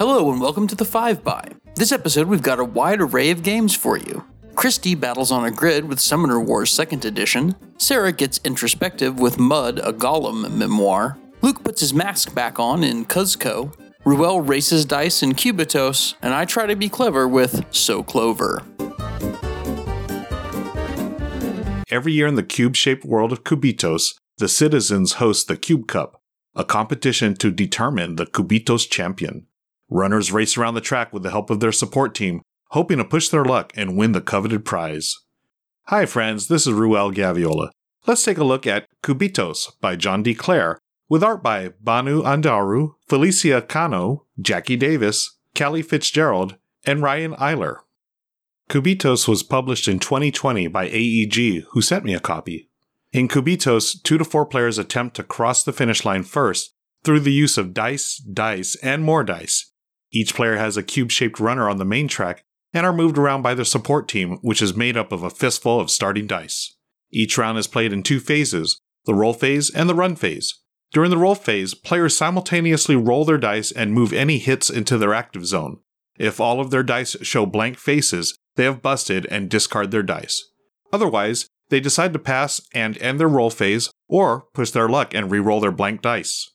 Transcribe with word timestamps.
Hello 0.00 0.32
and 0.32 0.40
welcome 0.40 0.66
to 0.66 0.74
the 0.74 0.86
5 0.86 1.22
by. 1.22 1.46
This 1.74 1.92
episode 1.92 2.26
we've 2.26 2.40
got 2.40 2.58
a 2.58 2.64
wide 2.64 3.02
array 3.02 3.30
of 3.30 3.42
games 3.42 3.76
for 3.76 3.98
you. 3.98 4.24
Christy 4.54 4.94
battles 4.94 5.30
on 5.30 5.44
a 5.44 5.50
grid 5.50 5.84
with 5.84 6.00
Summoner 6.00 6.40
Wars 6.40 6.72
2nd 6.72 7.04
Edition. 7.04 7.54
Sarah 7.76 8.10
gets 8.10 8.40
introspective 8.42 9.20
with 9.20 9.38
Mud, 9.38 9.78
a 9.80 9.92
Golem 9.92 10.50
memoir. 10.52 11.18
Luke 11.42 11.62
puts 11.62 11.82
his 11.82 11.92
mask 11.92 12.34
back 12.34 12.58
on 12.58 12.82
in 12.82 13.04
Cuzco. 13.04 13.74
Ruel 14.06 14.40
races 14.40 14.86
dice 14.86 15.22
in 15.22 15.32
Cubitos, 15.32 16.14
and 16.22 16.32
I 16.32 16.46
try 16.46 16.64
to 16.64 16.76
be 16.76 16.88
clever 16.88 17.28
with 17.28 17.62
So 17.70 18.02
Clover. 18.02 18.62
Every 21.90 22.14
year 22.14 22.26
in 22.26 22.36
the 22.36 22.42
cube 22.42 22.74
shaped 22.74 23.04
world 23.04 23.32
of 23.32 23.44
Cubitos, 23.44 24.14
the 24.38 24.48
citizens 24.48 25.12
host 25.20 25.46
the 25.46 25.58
Cube 25.58 25.86
Cup, 25.86 26.22
a 26.56 26.64
competition 26.64 27.34
to 27.34 27.50
determine 27.50 28.16
the 28.16 28.24
Cubitos 28.24 28.88
champion. 28.88 29.46
Runners 29.90 30.30
race 30.30 30.56
around 30.56 30.74
the 30.74 30.80
track 30.80 31.12
with 31.12 31.24
the 31.24 31.30
help 31.30 31.50
of 31.50 31.58
their 31.58 31.72
support 31.72 32.14
team, 32.14 32.42
hoping 32.68 32.98
to 32.98 33.04
push 33.04 33.28
their 33.28 33.44
luck 33.44 33.72
and 33.74 33.96
win 33.96 34.12
the 34.12 34.20
coveted 34.20 34.64
prize. 34.64 35.16
Hi, 35.86 36.06
friends, 36.06 36.46
this 36.46 36.64
is 36.64 36.72
Ruel 36.72 37.10
Gaviola. 37.10 37.70
Let's 38.06 38.22
take 38.22 38.38
a 38.38 38.44
look 38.44 38.68
at 38.68 38.86
Cubitos 39.02 39.72
by 39.80 39.96
John 39.96 40.22
D. 40.22 40.32
Clair, 40.32 40.78
with 41.08 41.24
art 41.24 41.42
by 41.42 41.70
Banu 41.80 42.22
Andaru, 42.22 42.94
Felicia 43.08 43.60
Cano, 43.62 44.26
Jackie 44.40 44.76
Davis, 44.76 45.38
Callie 45.58 45.82
Fitzgerald, 45.82 46.56
and 46.84 47.02
Ryan 47.02 47.34
Eiler. 47.34 47.78
Cubitos 48.70 49.26
was 49.26 49.42
published 49.42 49.88
in 49.88 49.98
2020 49.98 50.68
by 50.68 50.86
AEG, 50.88 51.64
who 51.72 51.82
sent 51.82 52.04
me 52.04 52.14
a 52.14 52.20
copy. 52.20 52.70
In 53.12 53.26
Cubitos, 53.26 54.00
two 54.00 54.18
to 54.18 54.24
four 54.24 54.46
players 54.46 54.78
attempt 54.78 55.16
to 55.16 55.24
cross 55.24 55.64
the 55.64 55.72
finish 55.72 56.04
line 56.04 56.22
first 56.22 56.72
through 57.02 57.20
the 57.20 57.32
use 57.32 57.58
of 57.58 57.74
dice, 57.74 58.18
dice, 58.18 58.76
and 58.76 59.02
more 59.02 59.24
dice. 59.24 59.69
Each 60.12 60.34
player 60.34 60.56
has 60.56 60.76
a 60.76 60.82
cube 60.82 61.10
shaped 61.10 61.40
runner 61.40 61.68
on 61.68 61.78
the 61.78 61.84
main 61.84 62.08
track 62.08 62.42
and 62.72 62.86
are 62.86 62.92
moved 62.92 63.18
around 63.18 63.42
by 63.42 63.54
their 63.54 63.64
support 63.64 64.08
team, 64.08 64.38
which 64.42 64.62
is 64.62 64.76
made 64.76 64.96
up 64.96 65.12
of 65.12 65.22
a 65.22 65.30
fistful 65.30 65.80
of 65.80 65.90
starting 65.90 66.26
dice. 66.26 66.76
Each 67.12 67.36
round 67.36 67.58
is 67.58 67.66
played 67.66 67.92
in 67.92 68.02
two 68.02 68.20
phases 68.20 68.80
the 69.06 69.14
roll 69.14 69.32
phase 69.32 69.70
and 69.70 69.88
the 69.88 69.94
run 69.94 70.14
phase. 70.14 70.60
During 70.92 71.10
the 71.10 71.16
roll 71.16 71.34
phase, 71.34 71.72
players 71.74 72.16
simultaneously 72.16 72.96
roll 72.96 73.24
their 73.24 73.38
dice 73.38 73.72
and 73.72 73.92
move 73.92 74.12
any 74.12 74.38
hits 74.38 74.68
into 74.68 74.98
their 74.98 75.14
active 75.14 75.46
zone. 75.46 75.78
If 76.18 76.38
all 76.38 76.60
of 76.60 76.70
their 76.70 76.82
dice 76.82 77.16
show 77.22 77.46
blank 77.46 77.78
faces, 77.78 78.36
they 78.56 78.64
have 78.64 78.82
busted 78.82 79.26
and 79.30 79.48
discard 79.48 79.90
their 79.90 80.02
dice. 80.02 80.44
Otherwise, 80.92 81.46
they 81.70 81.80
decide 81.80 82.12
to 82.12 82.18
pass 82.18 82.60
and 82.74 82.98
end 82.98 83.18
their 83.18 83.28
roll 83.28 83.50
phase, 83.50 83.90
or 84.08 84.46
push 84.52 84.70
their 84.70 84.88
luck 84.88 85.14
and 85.14 85.30
re-roll 85.30 85.60
their 85.60 85.72
blank 85.72 86.02
dice. 86.02 86.50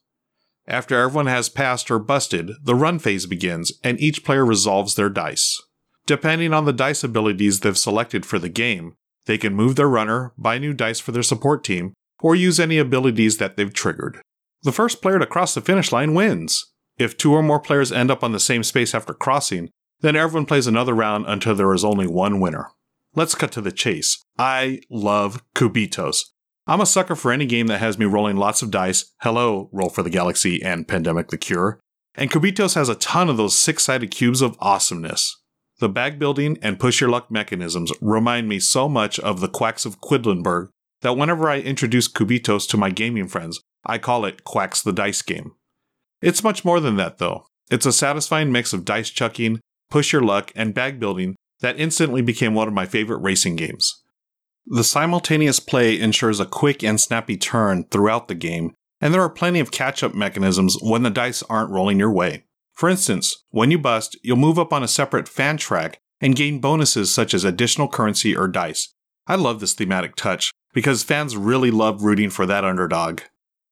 After 0.68 1.00
everyone 1.00 1.28
has 1.28 1.50
passed 1.50 1.92
or 1.92 2.00
busted, 2.00 2.52
the 2.64 2.76
run 2.76 2.98
phase 3.00 3.26
begins, 3.26 3.72
and 3.84 4.00
each 4.00 4.24
player 4.24 4.46
resolves 4.46 4.96
their 4.96 5.10
dice. 5.10 5.62
Depending 6.06 6.54
on 6.54 6.66
the 6.66 6.74
dice 6.74 7.04
abilities 7.04 7.60
they've 7.60 7.78
selected 7.78 8.26
for 8.26 8.40
the 8.40 8.50
game, 8.50 8.96
they 9.26 9.38
can 9.38 9.56
move 9.56 9.76
their 9.76 9.90
runner, 9.90 10.34
buy 10.38 10.58
new 10.58 10.74
dice 10.74 11.00
for 11.00 11.12
their 11.12 11.24
support 11.24 11.64
team, 11.64 11.94
or 12.20 12.36
use 12.36 12.60
any 12.60 12.78
abilities 12.78 13.38
that 13.38 13.58
they've 13.58 13.74
triggered. 13.74 14.22
The 14.64 14.72
first 14.72 15.02
player 15.02 15.20
to 15.20 15.26
cross 15.26 15.54
the 15.54 15.62
finish 15.62 15.92
line 15.92 16.14
wins. 16.14 16.66
If 16.98 17.18
two 17.18 17.34
or 17.34 17.44
more 17.44 17.60
players 17.60 17.92
end 17.92 18.10
up 18.10 18.24
on 18.24 18.32
the 18.32 18.40
same 18.40 18.64
space 18.64 18.96
after 18.96 19.14
crossing, 19.14 19.70
then 20.02 20.16
everyone 20.16 20.46
plays 20.46 20.68
another 20.68 20.94
round 20.94 21.26
until 21.28 21.56
there 21.56 21.74
is 21.74 21.84
only 21.84 22.08
one 22.08 22.40
winner. 22.40 22.70
Let's 23.16 23.36
cut 23.36 23.52
to 23.54 23.62
the 23.62 23.72
chase. 23.72 24.22
I 24.38 24.82
love 24.90 25.44
Cubitos. 25.56 26.26
I'm 26.68 26.82
a 26.82 26.88
sucker 26.88 27.16
for 27.16 27.32
any 27.32 27.46
game 27.46 27.68
that 27.68 27.80
has 27.80 28.00
me 28.00 28.08
rolling 28.08 28.38
lots 28.38 28.64
of 28.64 28.72
dice. 28.72 29.12
Hello, 29.22 29.70
Roll 29.72 29.90
for 29.90 30.02
the 30.02 30.10
Galaxy 30.10 30.64
and 30.64 30.88
Pandemic 30.88 31.28
the 31.28 31.38
Cure. 31.38 31.80
And 32.16 32.32
Cubitos 32.32 32.74
has 32.74 32.90
a 32.90 32.96
ton 32.96 33.30
of 33.30 33.38
those 33.38 33.58
six 33.58 33.84
sided 33.84 34.10
cubes 34.10 34.42
of 34.42 34.58
awesomeness. 34.60 35.44
The 35.80 35.90
bag 35.90 36.18
building 36.18 36.58
and 36.64 36.80
push 36.80 37.00
your 37.00 37.10
luck 37.10 37.30
mechanisms 37.30 37.92
remind 38.02 38.50
me 38.50 38.60
so 38.60 38.90
much 38.90 39.20
of 39.20 39.42
the 39.42 39.48
Quacks 39.48 39.86
of 39.86 40.02
Quedlinburg 40.02 40.70
that 41.02 41.16
whenever 41.16 41.50
I 41.50 41.60
introduce 41.60 42.08
Cubitos 42.08 42.68
to 42.70 42.78
my 42.78 42.90
gaming 42.90 43.28
friends, 43.28 43.60
I 43.86 44.00
call 44.00 44.26
it 44.26 44.44
Quacks 44.44 44.82
the 44.82 44.94
Dice 44.94 45.22
Game. 45.22 45.52
It's 46.20 46.44
much 46.44 46.66
more 46.66 46.80
than 46.80 46.96
that, 46.96 47.20
though. 47.20 47.46
It's 47.70 47.86
a 47.86 47.94
satisfying 47.94 48.52
mix 48.52 48.74
of 48.74 48.86
dice 48.86 49.12
chucking, 49.12 49.60
push 49.92 50.12
your 50.12 50.24
luck, 50.24 50.52
and 50.56 50.74
bag 50.74 51.00
building 51.00 51.36
that 51.60 51.80
instantly 51.80 52.24
became 52.24 52.56
one 52.56 52.68
of 52.68 52.74
my 52.74 52.88
favorite 52.88 53.20
racing 53.20 53.56
games. 53.56 54.02
The 54.68 54.84
simultaneous 54.84 55.60
play 55.60 56.00
ensures 56.00 56.40
a 56.40 56.46
quick 56.46 56.84
and 56.84 57.00
snappy 57.00 57.38
turn 57.38 57.84
throughout 57.86 58.28
the 58.28 58.36
game, 58.36 58.74
and 59.00 59.14
there 59.14 59.22
are 59.22 59.30
plenty 59.30 59.60
of 59.60 59.72
catch 59.72 60.04
up 60.04 60.16
mechanisms 60.16 60.78
when 60.82 61.04
the 61.04 61.12
dice 61.12 61.44
aren't 61.44 61.70
rolling 61.70 62.00
your 62.00 62.12
way. 62.12 62.46
For 62.74 62.90
instance, 62.90 63.44
when 63.52 63.70
you 63.70 63.78
bust, 63.78 64.18
you'll 64.24 64.38
move 64.38 64.58
up 64.58 64.74
on 64.74 64.84
a 64.84 64.88
separate 64.88 65.30
fan 65.30 65.58
track 65.58 66.00
and 66.20 66.36
gain 66.36 66.60
bonuses 66.60 67.14
such 67.14 67.34
as 67.34 67.44
additional 67.44 67.88
currency 67.88 68.36
or 68.36 68.48
dice. 68.48 68.94
I 69.28 69.36
love 69.36 69.60
this 69.60 69.74
thematic 69.74 70.16
touch 70.16 70.52
because 70.74 71.04
fans 71.04 71.38
really 71.38 71.72
love 71.72 72.04
rooting 72.04 72.30
for 72.30 72.46
that 72.48 72.66
underdog. 72.66 73.22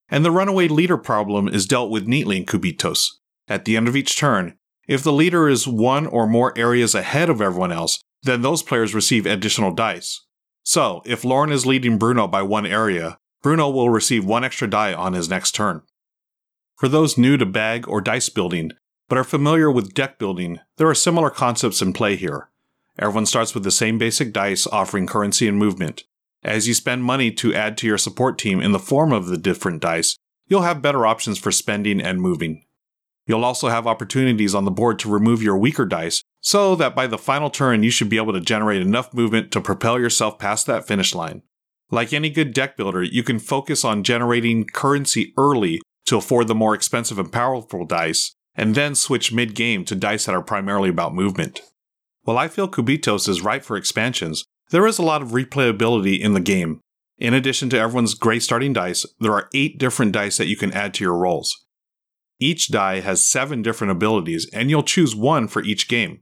And 0.09 0.24
the 0.24 0.32
runaway 0.32 0.68
leader 0.68 0.98
problem 0.98 1.48
is 1.48 1.66
dealt 1.66 1.90
with 1.90 2.08
neatly 2.08 2.38
in 2.38 2.46
Cubitos. 2.46 3.08
At 3.48 3.66
the 3.66 3.76
end 3.76 3.88
of 3.88 3.96
each 3.96 4.18
turn, 4.18 4.58
if 4.88 5.02
the 5.03 5.12
leader 5.12 5.50
is 5.50 5.68
one 5.68 6.06
or 6.06 6.28
more 6.28 6.58
areas 6.58 6.94
ahead 6.94 7.30
of 7.30 7.42
everyone 7.42 7.72
else, 7.72 8.00
then 8.22 8.42
those 8.42 8.64
players 8.64 8.94
receive 8.94 9.26
additional 9.26 9.72
dice. 9.72 10.22
So, 10.63 11.01
if 11.06 11.25
Lauren 11.25 11.51
is 11.51 11.66
leading 11.66 11.97
Bruno 11.97 12.28
by 12.28 12.41
one 12.41 12.66
area, 12.66 13.18
Bruno 13.41 13.69
will 13.69 13.90
receive 13.90 14.25
one 14.25 14.44
extra 14.44 14.69
die 14.69 14.94
on 14.94 15.13
his 15.13 15.29
next 15.29 15.53
turn. 15.53 15.81
For 16.78 16.88
those 16.88 17.18
new 17.18 17.38
to 17.38 17.46
bag 17.46 17.88
or 17.88 18.01
dice 18.01 18.29
building, 18.29 18.72
but 19.09 19.18
are 19.18 19.23
familiar 19.23 19.69
with 19.69 19.94
deck 19.94 20.18
building, 20.18 20.59
there 20.78 20.90
are 20.90 20.96
similar 20.96 21.29
concepts 21.29 21.81
in 21.81 21.94
play 21.94 22.16
here. 22.16 22.50
Everyone 22.97 23.25
starts 23.25 23.53
with 23.53 23.63
the 23.63 23.72
same 23.72 23.97
basic 23.97 24.31
dice 24.31 24.66
offering 24.68 25.06
currency 25.06 25.47
and 25.47 25.57
movement. 25.57 26.03
As 26.44 26.68
you 26.68 26.73
spend 26.73 27.03
money 27.03 27.31
to 27.31 27.53
add 27.53 27.78
to 27.78 27.88
your 27.88 27.97
support 27.97 28.38
team 28.38 28.59
in 28.59 28.72
the 28.72 28.79
form 28.79 29.12
of 29.12 29.28
the 29.28 29.38
different 29.38 29.81
dice, 29.81 30.16
you'll 30.47 30.62
have 30.62 30.81
better 30.81 31.06
options 31.06 31.38
for 31.38 31.52
spending 31.52 32.02
and 32.02 32.22
moving. 32.22 32.66
You'll 33.25 33.45
also 33.45 33.69
have 33.69 33.88
opportunities 33.88 34.53
on 34.53 34.66
the 34.66 34.72
board 34.72 35.00
to 35.00 35.09
remove 35.09 35.41
your 35.41 35.57
weaker 35.57 35.85
dice, 35.85 36.23
so 36.41 36.75
that 36.75 36.95
by 36.95 37.07
the 37.07 37.17
final 37.17 37.50
turn 37.50 37.84
you 37.84 37.89
should 37.89 38.09
be 38.09 38.17
able 38.17 38.34
to 38.34 38.41
generate 38.41 38.81
enough 38.81 39.13
movement 39.13 39.51
to 39.51 39.61
propel 39.61 40.00
yourself 40.00 40.38
past 40.39 40.67
that 40.67 40.85
finish 40.85 41.16
line. 41.16 41.41
Like 41.89 42.11
any 42.11 42.29
good 42.29 42.53
deck 42.53 42.75
builder, 42.75 43.03
you 43.03 43.23
can 43.23 43.39
focus 43.39 43.85
on 43.85 44.03
generating 44.03 44.66
currency 44.66 45.34
early 45.38 45.81
to 46.06 46.17
afford 46.17 46.47
the 46.47 46.56
more 46.56 46.75
expensive 46.75 47.17
and 47.17 47.31
powerful 47.31 47.85
dice, 47.85 48.34
and 48.56 48.75
then 48.75 48.95
switch 48.95 49.31
mid 49.31 49.55
game 49.55 49.85
to 49.85 49.95
dice 49.95 50.25
that 50.25 50.35
are 50.35 50.41
primarily 50.41 50.90
about 50.90 51.16
movement. 51.16 51.61
While 52.23 52.38
I 52.38 52.47
feel 52.47 52.67
Cubitos 52.67 53.29
is 53.29 53.41
ripe 53.41 53.63
for 53.63 53.78
expansions, 53.78 54.44
there 54.72 54.88
is 54.88 54.97
a 54.97 55.03
lot 55.03 55.22
of 55.22 55.29
replayability 55.29 56.19
in 56.19 56.34
the 56.34 56.40
game. 56.40 56.81
In 57.17 57.34
addition 57.34 57.69
to 57.69 57.79
everyone's 57.79 58.16
great 58.16 58.44
starting 58.44 58.73
dice, 58.73 59.05
there 59.19 59.34
are 59.34 59.50
8 59.53 59.78
different 59.78 60.11
dice 60.11 60.38
that 60.38 60.47
you 60.47 60.57
can 60.57 60.73
add 60.73 60.94
to 60.95 61.03
your 61.03 61.16
rolls. 61.16 61.66
Each 62.44 62.68
die 62.68 63.00
has 63.00 63.26
seven 63.26 63.62
different 63.62 63.92
abilities, 63.92 64.50
and 64.52 64.70
you'll 64.70 64.84
choose 64.84 65.16
one 65.16 65.48
for 65.48 65.64
each 65.64 65.88
game. 65.88 66.20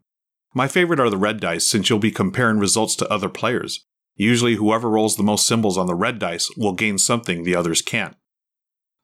My 0.53 0.67
favorite 0.67 0.99
are 0.99 1.09
the 1.09 1.17
red 1.17 1.39
dice, 1.39 1.65
since 1.65 1.89
you'll 1.89 1.97
be 1.97 2.11
comparing 2.11 2.59
results 2.59 2.95
to 2.97 3.11
other 3.11 3.27
players. 3.27 3.87
Usually, 4.15 4.53
whoever 4.53 4.87
rolls 4.87 5.17
the 5.17 5.23
most 5.23 5.47
symbols 5.47 5.79
on 5.79 5.87
the 5.87 5.95
red 5.95 6.19
dice 6.19 6.47
will 6.55 6.73
gain 6.73 6.99
something 6.99 7.41
the 7.41 7.55
others 7.55 7.81
can't. 7.81 8.15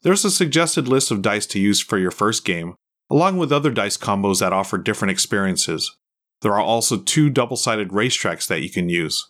There's 0.04 0.26
a 0.26 0.30
suggested 0.30 0.88
list 0.88 1.10
of 1.10 1.24
dice 1.24 1.48
to 1.48 1.60
use 1.60 1.82
for 1.82 1.98
your 1.98 2.12
first 2.12 2.46
game, 2.46 2.76
along 3.10 3.38
with 3.38 3.52
other 3.52 3.72
dice 3.72 3.98
combos 3.98 4.40
that 4.42 4.54
offer 4.54 4.78
different 4.78 5.12
experiences. 5.12 5.98
There 6.44 6.54
are 6.54 6.62
also 6.62 6.98
two 6.98 7.32
double 7.32 7.58
sided 7.58 7.90
racetracks 7.90 8.48
that 8.48 8.62
you 8.62 8.70
can 8.70 8.90
use. 8.90 9.28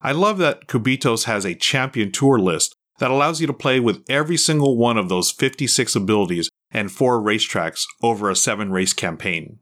I 0.00 0.12
love 0.12 0.38
that 0.38 0.68
Cubitos 0.68 1.24
has 1.24 1.44
a 1.44 1.56
champion 1.56 2.12
tour 2.12 2.38
list 2.38 2.76
that 3.00 3.10
allows 3.10 3.40
you 3.40 3.48
to 3.48 3.52
play 3.52 3.80
with 3.80 4.04
every 4.08 4.36
single 4.36 4.76
one 4.76 4.96
of 4.96 5.08
those 5.08 5.32
56 5.32 5.96
abilities 5.96 6.48
and 6.74 6.92
four 6.92 7.22
racetracks 7.22 7.84
over 8.02 8.28
a 8.28 8.36
seven 8.36 8.70
race 8.70 8.92
campaign. 8.92 9.60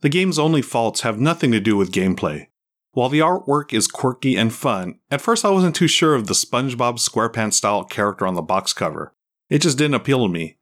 The 0.00 0.08
game's 0.08 0.38
only 0.38 0.60
faults 0.60 1.02
have 1.02 1.20
nothing 1.20 1.52
to 1.52 1.60
do 1.60 1.76
with 1.76 1.92
gameplay. 1.92 2.48
While 2.90 3.08
the 3.08 3.20
artwork 3.20 3.72
is 3.72 3.86
quirky 3.86 4.36
and 4.36 4.52
fun, 4.52 4.98
at 5.10 5.22
first 5.22 5.44
I 5.44 5.50
wasn't 5.50 5.76
too 5.76 5.88
sure 5.88 6.14
of 6.14 6.26
the 6.26 6.34
SpongeBob 6.34 6.98
SquarePants 6.98 7.54
style 7.54 7.84
character 7.84 8.26
on 8.26 8.34
the 8.34 8.42
box 8.42 8.74
cover. 8.74 9.14
It 9.48 9.62
just 9.62 9.78
didn't 9.78 9.94
appeal 9.94 10.26
to 10.26 10.32
me. 10.32 10.58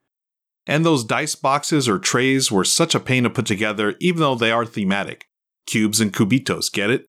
And 0.66 0.84
those 0.84 1.02
dice 1.02 1.34
boxes 1.34 1.88
or 1.88 1.98
trays 1.98 2.52
were 2.52 2.64
such 2.64 2.94
a 2.94 3.00
pain 3.00 3.24
to 3.24 3.30
put 3.30 3.46
together, 3.46 3.96
even 3.98 4.20
though 4.20 4.34
they 4.34 4.52
are 4.52 4.66
thematic. 4.66 5.26
Cubes 5.66 6.00
and 6.00 6.12
cubitos, 6.12 6.70
get 6.70 6.90
it? 6.90 7.06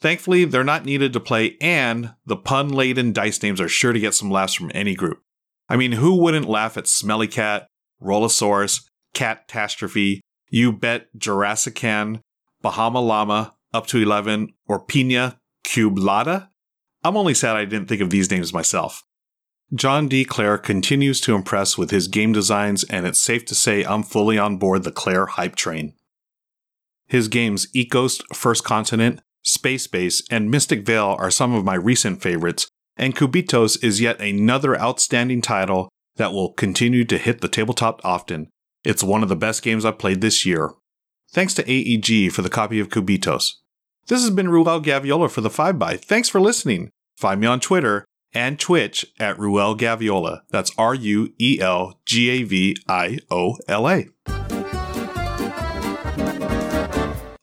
Thankfully, 0.00 0.44
they're 0.44 0.62
not 0.64 0.84
needed 0.84 1.12
to 1.12 1.20
play, 1.20 1.56
and 1.60 2.14
the 2.24 2.36
pun 2.36 2.68
laden 2.68 3.12
dice 3.12 3.42
names 3.42 3.60
are 3.60 3.68
sure 3.68 3.92
to 3.92 4.00
get 4.00 4.14
some 4.14 4.30
laughs 4.30 4.54
from 4.54 4.70
any 4.72 4.94
group. 4.94 5.22
I 5.68 5.76
mean, 5.76 5.92
who 5.92 6.14
wouldn't 6.14 6.48
laugh 6.48 6.76
at 6.76 6.86
Smelly 6.86 7.26
Cat, 7.26 7.66
Rollosaurus, 8.02 8.84
Catastrophe, 9.14 10.20
You 10.50 10.72
Bet 10.72 11.06
Jurassican, 11.16 12.20
Bahama 12.62 13.00
Llama, 13.00 13.54
Up 13.72 13.86
to 13.88 13.98
11, 13.98 14.54
or 14.66 14.84
Pina 14.84 15.38
Cublada? 15.64 16.48
I'm 17.04 17.16
only 17.16 17.34
sad 17.34 17.56
I 17.56 17.64
didn't 17.64 17.88
think 17.88 18.00
of 18.00 18.10
these 18.10 18.30
names 18.30 18.52
myself. 18.52 19.02
John 19.74 20.08
D. 20.08 20.24
Clair 20.24 20.56
continues 20.56 21.20
to 21.20 21.34
impress 21.34 21.76
with 21.76 21.90
his 21.90 22.08
game 22.08 22.32
designs, 22.32 22.84
and 22.84 23.06
it's 23.06 23.20
safe 23.20 23.44
to 23.46 23.54
say 23.54 23.84
I'm 23.84 24.02
fully 24.02 24.38
on 24.38 24.56
board 24.56 24.82
the 24.82 24.90
Clair 24.90 25.26
hype 25.26 25.56
train. 25.56 25.94
His 27.06 27.28
games 27.28 27.66
Ecos, 27.74 28.22
First 28.34 28.64
Continent, 28.64 29.20
Space 29.42 29.86
Base, 29.86 30.22
and 30.30 30.50
Mystic 30.50 30.86
Vale 30.86 31.16
are 31.18 31.30
some 31.30 31.54
of 31.54 31.64
my 31.64 31.74
recent 31.74 32.22
favorites, 32.22 32.68
and 32.96 33.14
Cubitos 33.14 33.82
is 33.82 34.00
yet 34.00 34.20
another 34.20 34.78
outstanding 34.80 35.42
title 35.42 35.88
that 36.18 36.32
will 36.32 36.52
continue 36.52 37.04
to 37.06 37.16
hit 37.18 37.40
the 37.40 37.48
tabletop 37.48 38.00
often. 38.04 38.50
It's 38.84 39.02
one 39.02 39.22
of 39.22 39.28
the 39.28 39.36
best 39.36 39.62
games 39.62 39.84
I've 39.84 39.98
played 39.98 40.20
this 40.20 40.44
year. 40.44 40.72
Thanks 41.32 41.54
to 41.54 41.64
AEG 41.70 42.32
for 42.32 42.42
the 42.42 42.50
copy 42.50 42.78
of 42.80 42.88
Cubitos. 42.88 43.54
This 44.06 44.22
has 44.22 44.30
been 44.30 44.48
Ruel 44.48 44.80
Gaviola 44.80 45.30
for 45.30 45.40
the 45.40 45.50
5 45.50 45.78
by. 45.78 45.96
Thanks 45.96 46.28
for 46.28 46.40
listening. 46.40 46.90
Find 47.16 47.40
me 47.40 47.46
on 47.46 47.60
Twitter 47.60 48.04
and 48.32 48.58
Twitch 48.58 49.06
at 49.18 49.38
Ruel 49.38 49.76
Gaviola. 49.76 50.42
That's 50.50 50.70
R 50.78 50.94
U 50.94 51.32
E 51.38 51.58
L 51.60 52.00
G 52.06 52.30
A 52.30 52.42
V 52.44 52.76
I 52.88 53.18
O 53.30 53.56
L 53.66 53.88
A. 53.88 54.06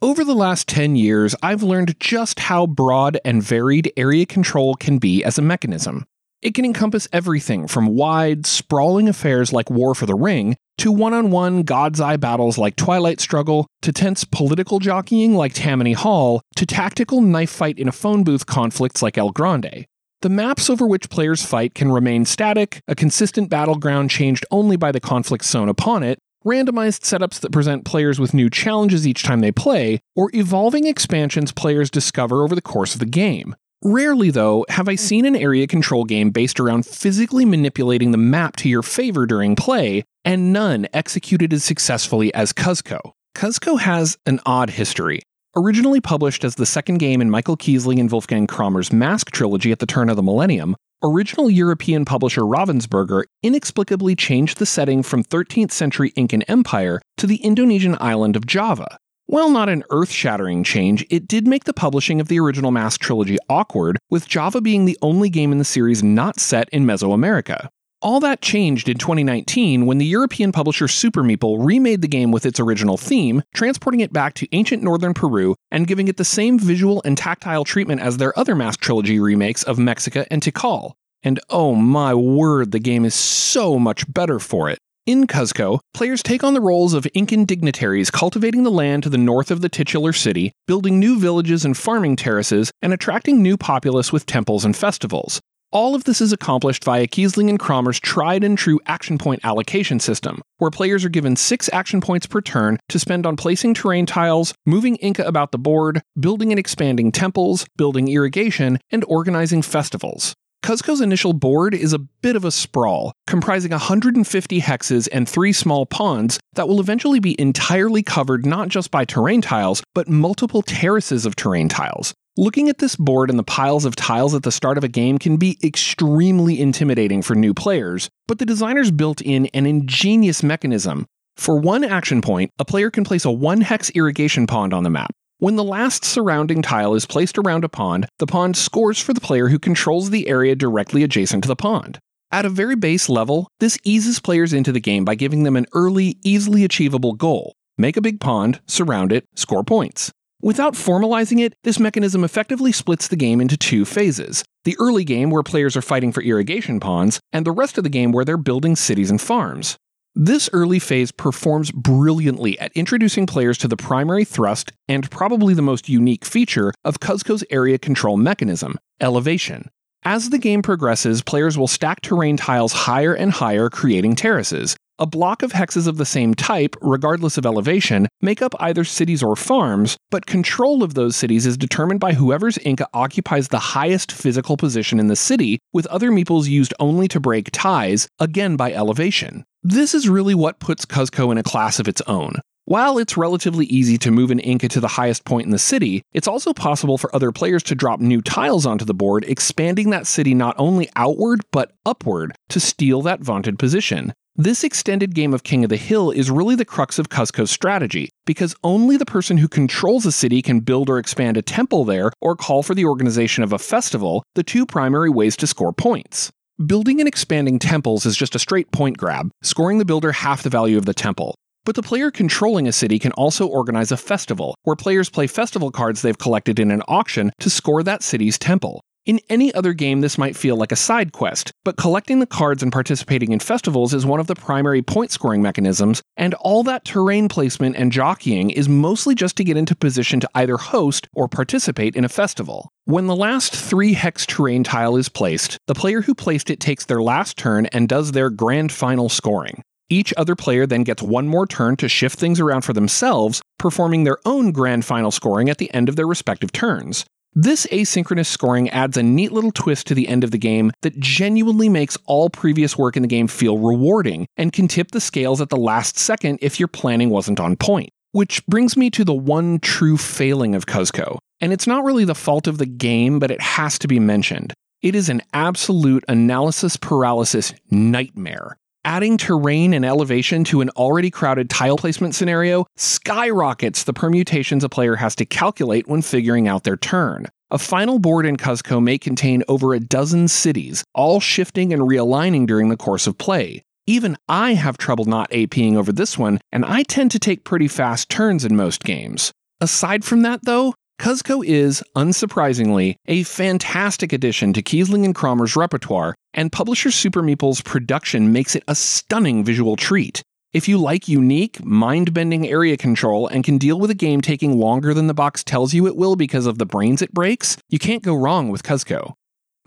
Over 0.02 0.24
the 0.24 0.36
last 0.36 0.68
10 0.68 0.96
years, 0.96 1.36
I've 1.42 1.64
learned 1.64 2.00
just 2.00 2.40
how 2.40 2.68
broad 2.68 3.20
and 3.26 3.42
varied 3.42 3.92
area 3.98 4.26
control 4.26 4.76
can 4.76 4.98
be 4.98 5.24
as 5.24 5.38
a 5.38 5.42
mechanism. 5.42 6.06
It 6.46 6.54
can 6.54 6.64
encompass 6.64 7.08
everything 7.12 7.66
from 7.66 7.88
wide, 7.88 8.46
sprawling 8.46 9.10
affairs 9.10 9.52
like 9.52 9.72
War 9.72 9.96
for 9.96 10.06
the 10.06 10.14
Ring, 10.14 10.56
to 10.78 10.92
one 10.92 11.12
on 11.12 11.32
one 11.32 11.64
God's 11.64 12.00
Eye 12.00 12.18
battles 12.18 12.60
like 12.60 12.76
Twilight 12.76 13.20
Struggle, 13.20 13.66
to 13.82 13.92
tense 13.92 14.24
political 14.24 14.78
jockeying 14.78 15.34
like 15.34 15.54
Tammany 15.56 15.94
Hall, 15.94 16.44
to 16.56 16.68
tactical 16.68 17.20
knife 17.20 17.50
fight 17.50 17.80
in 17.80 17.88
a 17.88 17.92
phone 17.92 18.24
booth 18.24 18.46
conflicts 18.46 19.02
like 19.02 19.18
El 19.18 19.32
Grande. 19.32 19.88
The 20.22 20.30
maps 20.30 20.70
over 20.70 20.86
which 20.86 21.10
players 21.10 21.44
fight 21.44 21.74
can 21.74 21.92
remain 21.92 22.26
static, 22.26 22.80
a 22.88 22.94
consistent 22.94 23.50
battleground 23.50 24.12
changed 24.12 24.46
only 24.52 24.78
by 24.78 24.92
the 24.92 25.00
conflict 25.00 25.46
zone 25.46 25.68
upon 25.68 26.04
it, 26.04 26.20
randomized 26.46 27.02
setups 27.02 27.40
that 27.40 27.54
present 27.54 27.86
players 27.86 28.20
with 28.20 28.36
new 28.36 28.52
challenges 28.52 29.08
each 29.08 29.24
time 29.24 29.40
they 29.40 29.52
play, 29.52 30.00
or 30.16 30.30
evolving 30.36 30.86
expansions 30.86 31.52
players 31.52 31.90
discover 31.90 32.44
over 32.44 32.54
the 32.54 32.62
course 32.62 32.94
of 32.94 33.00
the 33.00 33.08
game. 33.08 33.56
Rarely, 33.84 34.32
though, 34.32 34.66
have 34.70 34.88
I 34.88 34.94
hmm. 34.94 34.98
seen 34.98 35.26
an 35.26 35.36
area 35.36 35.68
control 35.68 36.06
game 36.06 36.32
based 36.32 36.60
around 36.60 36.86
physically 36.86 37.46
manipulating 37.46 38.12
the 38.12 38.18
map 38.18 38.56
to 38.58 38.70
your 38.70 38.84
favor 38.84 39.26
during 39.26 39.56
play, 39.56 40.04
and 40.24 40.52
none 40.52 40.88
executed 40.94 41.54
as 41.54 41.64
successfully 41.64 42.34
as 42.34 42.54
Cuzco. 42.54 43.12
Cuzco 43.36 43.80
has 43.80 44.18
an 44.26 44.40
odd 44.46 44.72
history. 44.72 45.22
Originally 45.58 46.02
published 46.02 46.44
as 46.44 46.56
the 46.56 46.66
second 46.66 46.98
game 46.98 47.22
in 47.22 47.30
Michael 47.30 47.56
Kiesling 47.56 48.00
and 48.00 48.12
Wolfgang 48.12 48.48
Kramer's 48.48 48.92
Mask 48.92 49.32
trilogy 49.32 49.72
at 49.72 49.80
the 49.80 49.86
turn 49.86 50.10
of 50.10 50.16
the 50.16 50.24
millennium, 50.24 50.76
original 51.04 51.50
European 51.50 52.06
publisher 52.06 52.42
Ravensburger 52.42 53.24
inexplicably 53.44 54.16
changed 54.16 54.58
the 54.58 54.66
setting 54.66 55.04
from 55.04 55.24
13th 55.24 55.72
century 55.72 56.12
Incan 56.16 56.42
Empire 56.44 57.02
to 57.18 57.28
the 57.28 57.38
Indonesian 57.38 57.96
island 58.02 58.36
of 58.36 58.46
Java. 58.46 58.98
While 59.28 59.50
not 59.50 59.70
an 59.70 59.84
earth 59.90 60.12
shattering 60.12 60.64
change, 60.64 61.04
it 61.10 61.28
did 61.28 61.48
make 61.48 61.64
the 61.64 61.74
publishing 61.74 62.22
of 62.22 62.28
the 62.28 62.40
original 62.40 62.70
Mask 62.70 63.02
trilogy 63.02 63.38
awkward, 63.50 63.98
with 64.12 64.28
Java 64.28 64.62
being 64.62 64.86
the 64.86 65.00
only 65.02 65.32
game 65.32 65.52
in 65.52 65.58
the 65.58 65.66
series 65.66 66.04
not 66.04 66.40
set 66.40 66.70
in 66.70 66.86
Mesoamerica. 66.86 67.70
All 68.04 68.20
that 68.20 68.44
changed 68.44 68.88
in 68.88 69.00
2019 69.00 69.88
when 69.88 69.98
the 69.98 70.06
European 70.06 70.52
publisher 70.52 70.88
Super 70.88 71.24
Meeple 71.24 71.58
remade 71.60 72.04
the 72.04 72.08
game 72.08 72.32
with 72.32 72.46
its 72.46 72.60
original 72.60 72.98
theme, 72.98 73.42
transporting 73.56 74.02
it 74.02 74.14
back 74.14 74.36
to 74.36 74.48
ancient 74.52 74.84
northern 74.84 75.16
Peru 75.16 75.56
and 75.72 75.88
giving 75.88 76.08
it 76.08 76.18
the 76.18 76.24
same 76.24 76.60
visual 76.60 77.02
and 77.04 77.18
tactile 77.18 77.64
treatment 77.64 78.02
as 78.02 78.18
their 78.18 78.38
other 78.38 78.54
Mask 78.54 78.80
trilogy 78.80 79.20
remakes 79.20 79.64
of 79.64 79.78
Mexica 79.78 80.28
and 80.30 80.44
Tikal. 80.44 80.92
And 81.24 81.40
oh 81.50 81.74
my 81.74 82.14
word, 82.14 82.72
the 82.72 82.80
game 82.80 83.06
is 83.06 83.16
so 83.16 83.80
much 83.80 84.06
better 84.14 84.38
for 84.38 84.70
it. 84.70 84.78
In 85.06 85.28
Cuzco, 85.28 85.82
players 85.94 86.24
take 86.24 86.44
on 86.44 86.56
the 86.56 86.62
roles 86.62 86.96
of 86.96 87.06
Incan 87.14 87.46
dignitaries 87.46 88.10
cultivating 88.10 88.64
the 88.64 88.72
land 88.72 89.04
to 89.04 89.10
the 89.10 89.20
north 89.20 89.52
of 89.52 89.62
the 89.62 89.70
titular 89.70 90.12
city, 90.12 90.52
building 90.66 91.00
new 91.00 91.20
villages 91.20 91.64
and 91.64 91.78
farming 91.78 92.16
terraces, 92.16 92.72
and 92.82 92.92
attracting 92.92 93.40
new 93.40 93.56
populace 93.56 94.12
with 94.12 94.26
temples 94.26 94.66
and 94.66 94.76
festivals. 94.76 95.40
All 95.72 95.94
of 95.94 96.06
this 96.06 96.22
is 96.22 96.34
accomplished 96.34 96.84
via 96.84 97.06
Kiesling 97.06 97.52
and 97.52 97.60
Kramer's 97.60 98.00
tried 98.00 98.44
and 98.44 98.58
true 98.58 98.80
action 98.88 99.20
point 99.20 99.42
allocation 99.44 100.00
system, 100.00 100.42
where 100.58 100.72
players 100.72 101.06
are 101.06 101.10
given 101.10 101.36
six 101.36 101.70
action 101.72 102.02
points 102.02 102.26
per 102.26 102.42
turn 102.42 102.80
to 102.90 102.98
spend 102.98 103.28
on 103.28 103.38
placing 103.38 103.76
terrain 103.76 104.08
tiles, 104.08 104.56
moving 104.66 104.96
Inca 104.96 105.24
about 105.28 105.52
the 105.52 105.60
board, 105.60 106.02
building 106.20 106.52
and 106.52 106.58
expanding 106.58 107.12
temples, 107.12 107.68
building 107.78 108.08
irrigation, 108.08 108.80
and 108.90 109.06
organizing 109.08 109.62
festivals. 109.62 110.34
Cuzco's 110.66 111.00
initial 111.00 111.34
board 111.34 111.76
is 111.76 111.94
a 111.94 112.00
bit 112.00 112.36
of 112.36 112.44
a 112.44 112.50
sprawl, 112.50 113.12
comprising 113.28 113.70
150 113.70 114.62
hexes 114.62 115.08
and 115.12 115.30
three 115.30 115.54
small 115.54 115.86
ponds 115.86 116.40
that 116.54 116.68
will 116.68 116.80
eventually 116.80 117.20
be 117.20 117.40
entirely 117.40 118.02
covered 118.02 118.48
not 118.48 118.70
just 118.70 118.90
by 118.90 119.06
terrain 119.06 119.42
tiles, 119.42 119.84
but 119.94 120.10
multiple 120.10 120.64
terraces 120.64 121.28
of 121.28 121.36
terrain 121.36 121.70
tiles. 121.70 122.16
Looking 122.36 122.68
at 122.68 122.80
this 122.80 122.96
board 122.96 123.30
and 123.30 123.38
the 123.38 123.44
piles 123.44 123.86
of 123.86 123.96
tiles 123.96 124.34
at 124.34 124.42
the 124.42 124.52
start 124.52 124.80
of 124.80 124.84
a 124.84 124.88
game 124.88 125.20
can 125.20 125.38
be 125.38 125.60
extremely 125.64 126.60
intimidating 126.60 127.22
for 127.22 127.36
new 127.36 127.54
players, 127.54 128.10
but 128.26 128.40
the 128.40 128.46
designers 128.48 128.90
built 128.90 129.22
in 129.22 129.46
an 129.54 129.68
ingenious 129.68 130.42
mechanism. 130.42 131.06
For 131.38 131.60
one 131.60 131.84
action 131.84 132.24
point, 132.24 132.50
a 132.58 132.66
player 132.66 132.90
can 132.90 133.04
place 133.04 133.24
a 133.24 133.32
one 133.32 133.62
hex 133.62 133.92
irrigation 133.92 134.48
pond 134.48 134.74
on 134.74 134.82
the 134.82 134.90
map, 134.90 135.12
when 135.40 135.58
the 135.58 135.64
last 135.64 136.06
surrounding 136.06 136.62
tile 136.62 136.96
is 136.96 137.06
placed 137.06 137.38
around 137.38 137.64
a 137.64 137.70
pond, 137.70 138.08
the 138.20 138.26
pond 138.26 138.56
scores 138.56 139.00
for 139.00 139.14
the 139.14 139.20
player 139.20 139.50
who 139.50 139.60
controls 139.60 140.10
the 140.10 140.28
area 140.30 140.56
directly 140.56 141.04
adjacent 141.04 141.44
to 141.44 141.48
the 141.48 141.56
pond. 141.56 142.00
At 142.32 142.46
a 142.46 142.50
very 142.50 142.76
base 142.76 143.10
level, 143.10 143.50
this 143.60 143.78
eases 143.84 144.20
players 144.20 144.54
into 144.54 144.72
the 144.72 144.80
game 144.80 145.04
by 145.04 145.16
giving 145.16 145.44
them 145.44 145.56
an 145.56 145.66
early, 145.74 146.18
easily 146.24 146.64
achievable 146.64 147.14
goal 147.14 147.54
make 147.78 147.98
a 147.98 148.02
big 148.02 148.22
pond, 148.22 148.62
surround 148.68 149.12
it, 149.12 149.26
score 149.36 149.64
points. 149.64 150.12
Without 150.42 150.74
formalizing 150.74 151.42
it, 151.42 151.54
this 151.64 151.80
mechanism 151.80 152.24
effectively 152.24 152.72
splits 152.72 153.08
the 153.08 153.16
game 153.16 153.42
into 153.42 153.58
two 153.58 153.84
phases 153.86 154.44
the 154.64 154.78
early 154.80 155.04
game, 155.04 155.30
where 155.30 155.44
players 155.44 155.78
are 155.78 155.82
fighting 155.82 156.12
for 156.12 156.24
irrigation 156.24 156.80
ponds, 156.80 157.20
and 157.32 157.46
the 157.46 157.52
rest 157.52 157.78
of 157.78 157.84
the 157.84 157.90
game, 157.90 158.12
where 158.12 158.26
they're 158.26 158.38
building 158.38 158.76
cities 158.76 159.12
and 159.12 159.22
farms. 159.22 159.78
This 160.18 160.50
early 160.54 160.80
phase 160.80 161.12
performs 161.12 161.72
brilliantly 161.72 162.58
at 162.58 162.72
introducing 162.72 163.26
players 163.26 163.58
to 163.58 163.68
the 163.68 163.76
primary 163.76 164.24
thrust 164.24 164.72
and 164.88 165.12
probably 165.12 165.54
the 165.54 165.62
most 165.62 165.90
unique 165.90 166.24
feature 166.24 166.72
of 166.86 167.02
Cuzco's 167.02 167.44
area 167.50 167.78
control 167.78 168.16
mechanism 168.16 168.80
elevation. 169.02 169.70
As 170.04 170.30
the 170.30 170.38
game 170.38 170.62
progresses, 170.62 171.22
players 171.22 171.58
will 171.58 171.68
stack 171.68 172.00
terrain 172.00 172.38
tiles 172.38 172.72
higher 172.72 173.14
and 173.14 173.30
higher, 173.30 173.70
creating 173.70 174.16
terraces. 174.16 174.78
A 174.98 175.06
block 175.06 175.44
of 175.44 175.52
hexes 175.52 175.88
of 175.88 175.98
the 175.98 176.06
same 176.06 176.34
type, 176.34 176.78
regardless 176.80 177.38
of 177.38 177.46
elevation, 177.46 178.08
make 178.22 178.42
up 178.42 178.56
either 178.62 178.86
cities 178.86 179.22
or 179.22 179.36
farms, 179.36 179.98
but 180.10 180.26
control 180.26 180.84
of 180.84 180.94
those 180.94 181.18
cities 181.18 181.46
is 181.46 181.58
determined 181.58 182.00
by 182.00 182.14
whoever's 182.14 182.58
Inca 182.60 182.88
occupies 182.94 183.50
the 183.50 183.60
highest 183.60 184.10
physical 184.10 184.56
position 184.56 184.98
in 184.98 185.08
the 185.08 185.16
city, 185.18 185.60
with 185.74 185.86
other 185.88 186.12
meeples 186.12 186.48
used 186.48 186.74
only 186.80 187.10
to 187.10 187.20
break 187.20 187.50
ties, 187.52 188.08
again 188.20 188.56
by 188.56 188.72
elevation. 188.72 189.44
This 189.62 189.94
is 189.94 190.08
really 190.08 190.34
what 190.34 190.62
puts 190.62 190.86
Cuzco 190.86 191.30
in 191.30 191.38
a 191.38 191.44
class 191.44 191.78
of 191.78 191.90
its 191.90 192.02
own. 192.08 192.40
While 192.64 192.98
it's 192.98 193.18
relatively 193.18 193.66
easy 193.66 193.98
to 193.98 194.12
move 194.12 194.32
an 194.32 194.40
Inca 194.40 194.70
to 194.70 194.80
the 194.80 194.88
highest 194.88 195.26
point 195.26 195.44
in 195.44 195.52
the 195.52 195.60
city, 195.60 196.04
it's 196.14 196.28
also 196.28 196.54
possible 196.54 196.98
for 196.98 197.14
other 197.14 197.34
players 197.34 197.64
to 197.64 197.76
drop 197.76 198.00
new 198.00 198.22
tiles 198.22 198.66
onto 198.66 198.86
the 198.86 198.94
board, 198.94 199.26
expanding 199.28 199.90
that 199.90 200.08
city 200.08 200.34
not 200.34 200.56
only 200.58 200.88
outward 200.96 201.42
but 201.52 201.74
upward 201.86 202.34
to 202.48 202.62
steal 202.62 203.02
that 203.02 203.20
vaunted 203.20 203.60
position. 203.60 204.14
This 204.38 204.66
extended 204.66 205.16
game 205.16 205.34
of 205.34 205.44
King 205.44 205.64
of 205.64 205.70
the 205.70 205.78
Hill 205.78 206.12
is 206.12 206.30
really 206.30 206.56
the 206.56 206.66
crux 206.66 207.00
of 207.00 207.08
Cuzco's 207.08 207.50
strategy, 207.50 208.10
because 208.26 208.54
only 208.66 208.98
the 208.98 209.06
person 209.06 209.38
who 209.38 209.48
controls 209.48 210.06
a 210.06 210.12
city 210.12 210.42
can 210.42 210.60
build 210.60 210.90
or 210.90 211.00
expand 211.00 211.38
a 211.38 211.42
temple 211.42 211.86
there 211.86 212.12
or 212.20 212.36
call 212.36 212.62
for 212.62 212.76
the 212.76 212.84
organization 212.84 213.46
of 213.46 213.54
a 213.54 213.58
festival, 213.58 214.24
the 214.36 214.44
two 214.44 214.66
primary 214.66 215.10
ways 215.10 215.38
to 215.38 215.48
score 215.48 215.72
points. 215.72 216.34
Building 216.66 217.00
and 217.00 217.08
expanding 217.08 217.60
temples 217.60 218.06
is 218.06 218.18
just 218.18 218.36
a 218.36 218.40
straight 218.40 218.70
point 218.74 218.98
grab, 218.98 219.32
scoring 219.42 219.78
the 219.78 219.86
builder 219.86 220.12
half 220.12 220.44
the 220.44 220.50
value 220.50 220.78
of 220.78 220.86
the 220.86 220.94
temple. 220.94 221.36
But 221.64 221.76
the 221.76 221.82
player 221.82 222.12
controlling 222.12 222.68
a 222.68 222.74
city 222.74 223.00
can 223.00 223.14
also 223.14 223.48
organize 223.48 223.94
a 223.94 223.98
festival, 223.98 224.54
where 224.64 224.76
players 224.76 225.10
play 225.10 225.28
festival 225.28 225.72
cards 225.72 226.02
they've 226.02 226.18
collected 226.18 226.60
in 226.60 226.72
an 226.72 226.82
auction 226.90 227.32
to 227.40 227.50
score 227.50 227.84
that 227.84 228.04
city's 228.04 228.38
temple. 228.38 228.82
In 229.06 229.20
any 229.30 229.54
other 229.54 229.74
game, 229.74 230.02
this 230.02 230.18
might 230.18 230.36
feel 230.36 230.56
like 230.56 230.72
a 230.72 230.76
side 230.76 231.12
quest, 231.12 231.52
but 231.64 231.78
collecting 231.78 232.18
the 232.18 232.26
cards 232.26 232.64
and 232.64 232.72
participating 232.72 233.34
in 233.34 233.40
festivals 233.40 233.94
is 233.94 234.04
one 234.04 234.20
of 234.20 234.26
the 234.26 234.34
primary 234.34 234.82
point 234.82 235.12
scoring 235.12 235.44
mechanisms, 235.44 236.02
and 236.18 236.34
all 236.36 236.64
that 236.64 236.86
terrain 236.86 237.28
placement 237.28 237.76
and 237.76 237.92
jockeying 237.92 238.50
is 238.50 238.68
mostly 238.68 239.14
just 239.14 239.36
to 239.36 239.44
get 239.44 239.58
into 239.58 239.76
position 239.76 240.20
to 240.22 240.30
either 240.34 240.58
host 240.58 241.08
or 241.14 241.28
participate 241.28 241.96
in 241.96 242.04
a 242.04 242.10
festival. 242.10 242.72
When 242.86 243.06
the 243.06 243.16
last 243.16 243.56
three 243.56 243.94
hex 243.94 244.26
terrain 244.26 244.64
tile 244.64 244.98
is 244.98 245.08
placed, 245.08 245.60
the 245.68 245.76
player 245.76 246.02
who 246.02 246.16
placed 246.16 246.50
it 246.50 246.60
takes 246.60 246.86
their 246.86 247.04
last 247.04 247.38
turn 247.38 247.68
and 247.68 247.88
does 247.88 248.12
their 248.12 248.32
grand 248.32 248.72
final 248.72 249.08
scoring. 249.08 249.62
Each 249.88 250.16
other 250.18 250.36
player 250.36 250.66
then 250.66 250.84
gets 250.84 251.04
one 251.04 251.28
more 251.28 251.46
turn 251.46 251.76
to 251.76 251.88
shift 251.88 252.18
things 252.18 252.40
around 252.40 252.62
for 252.62 252.74
themselves, 252.74 253.44
performing 253.60 254.04
their 254.04 254.18
own 254.26 254.52
grand 254.52 254.84
final 254.84 255.12
scoring 255.12 255.48
at 255.48 255.60
the 255.60 255.72
end 255.76 255.90
of 255.90 255.96
their 255.96 256.08
respective 256.08 256.52
turns. 256.52 257.06
This 257.38 257.68
asynchronous 257.68 258.28
scoring 258.28 258.70
adds 258.70 258.96
a 258.96 259.04
neat 259.04 259.34
little 259.34 259.52
twist 259.52 259.88
to 259.88 259.94
the 259.94 260.08
end 260.08 260.24
of 260.24 260.32
the 260.32 260.38
game 260.38 260.72
that 260.84 260.98
genuinely 260.98 261.68
makes 261.68 261.98
all 262.06 262.30
previous 262.30 262.78
work 262.78 262.96
in 262.96 263.02
the 263.02 263.10
game 263.10 263.28
feel 263.28 263.58
rewarding 263.58 264.26
and 264.38 264.54
can 264.54 264.70
tip 264.70 264.92
the 264.92 265.02
scales 265.02 265.42
at 265.42 265.50
the 265.50 265.58
last 265.58 266.00
second 266.00 266.40
if 266.42 266.62
your 266.62 266.70
planning 266.70 267.10
wasn't 267.10 267.42
on 267.42 267.58
point. 267.58 267.90
Which 268.14 268.46
brings 268.48 268.78
me 268.78 268.90
to 268.92 269.04
the 269.04 269.14
one 269.14 269.60
true 269.60 269.98
failing 269.98 270.56
of 270.56 270.66
Cuzco. 270.66 271.18
And 271.42 271.52
it's 271.52 271.68
not 271.68 271.84
really 271.84 272.06
the 272.06 272.16
fault 272.16 272.48
of 272.48 272.58
the 272.58 272.66
game, 272.66 273.20
but 273.20 273.32
it 273.32 273.42
has 273.42 273.78
to 273.80 273.90
be 273.90 274.00
mentioned. 274.00 274.54
It 274.82 274.96
is 274.96 275.10
an 275.10 275.22
absolute 275.34 276.06
analysis 276.08 276.78
paralysis 276.78 277.54
nightmare. 277.70 278.56
Adding 278.86 279.18
terrain 279.18 279.74
and 279.74 279.84
elevation 279.84 280.44
to 280.44 280.62
an 280.62 280.70
already 280.78 281.10
crowded 281.10 281.50
tile 281.50 281.76
placement 281.76 282.14
scenario 282.14 282.68
skyrockets 282.78 283.84
the 283.84 283.94
permutations 283.94 284.64
a 284.64 284.70
player 284.70 284.98
has 284.98 285.16
to 285.16 285.26
calculate 285.26 285.88
when 285.88 286.04
figuring 286.04 286.48
out 286.48 286.66
their 286.66 286.78
turn. 286.78 287.26
A 287.50 287.58
final 287.58 287.98
board 287.98 288.28
in 288.28 288.38
Cuzco 288.38 288.80
may 288.84 289.00
contain 289.00 289.44
over 289.48 289.74
a 289.74 289.80
dozen 289.80 290.28
cities, 290.28 290.84
all 290.94 291.20
shifting 291.20 291.74
and 291.74 291.82
realigning 291.82 292.46
during 292.46 292.70
the 292.70 292.78
course 292.78 293.08
of 293.08 293.18
play. 293.18 293.64
Even 293.88 294.18
I 294.30 294.54
have 294.54 294.78
trouble 294.78 295.06
not 295.06 295.32
APing 295.32 295.76
over 295.76 295.92
this 295.92 296.16
one, 296.16 296.40
and 296.52 296.64
I 296.64 296.84
tend 296.84 297.10
to 297.12 297.20
take 297.20 297.44
pretty 297.44 297.68
fast 297.68 298.10
turns 298.10 298.46
in 298.46 298.56
most 298.56 298.84
games. 298.84 299.32
Aside 299.60 300.06
from 300.06 300.22
that, 300.22 300.42
though, 300.44 300.76
Cuzco 301.00 301.46
is, 301.46 301.84
unsurprisingly, 301.96 302.96
a 303.06 303.24
fantastic 303.24 304.14
addition 304.14 304.54
to 304.54 304.64
Kiesling 304.64 305.04
and 305.04 305.14
Kramer's 305.14 305.56
repertoire, 305.56 306.16
and 306.34 306.52
publisher 306.52 306.92
Super 306.92 307.22
Meeple's 307.22 307.62
production 307.62 308.32
makes 308.32 308.56
it 308.56 308.64
a 308.68 308.76
stunning 308.76 309.44
visual 309.44 309.76
treat. 309.76 310.24
If 310.54 310.70
you 310.70 310.78
like 310.78 311.10
unique, 311.10 311.64
mind 311.66 312.14
bending 312.14 312.48
area 312.48 312.78
control 312.78 313.28
and 313.28 313.44
can 313.44 313.58
deal 313.58 313.78
with 313.78 313.92
a 313.92 313.96
game 313.96 314.22
taking 314.22 314.58
longer 314.58 314.94
than 314.94 315.08
the 315.08 315.14
box 315.14 315.44
tells 315.44 315.74
you 315.74 315.86
it 315.86 315.98
will 315.98 316.16
because 316.16 316.46
of 316.46 316.60
the 316.60 316.66
brains 316.66 317.02
it 317.02 317.14
breaks, 317.14 317.58
you 317.70 317.78
can't 317.78 318.04
go 318.04 318.16
wrong 318.16 318.50
with 318.50 318.64
Cuzco. 318.64 319.16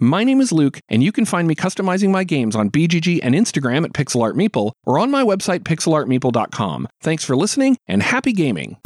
My 0.00 0.24
name 0.24 0.40
is 0.40 0.52
Luke, 0.52 0.78
and 0.88 1.02
you 1.02 1.12
can 1.12 1.24
find 1.24 1.46
me 1.46 1.54
customizing 1.54 2.10
my 2.10 2.24
games 2.24 2.56
on 2.56 2.70
BGG 2.70 3.20
and 3.22 3.34
Instagram 3.34 3.84
at 3.84 3.92
PixelArtMeeple 3.92 4.70
or 4.84 4.98
on 4.98 5.10
my 5.10 5.22
website 5.22 5.60
pixelartmeeple.com. 5.60 6.88
Thanks 7.02 7.24
for 7.24 7.36
listening 7.36 7.76
and 7.86 8.02
happy 8.02 8.32
gaming. 8.32 8.78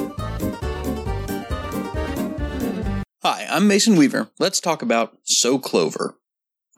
Hi, 3.24 3.46
I'm 3.48 3.68
Mason 3.68 3.94
Weaver. 3.94 4.30
Let's 4.40 4.60
talk 4.60 4.82
about 4.82 5.16
So 5.22 5.56
Clover. 5.56 6.16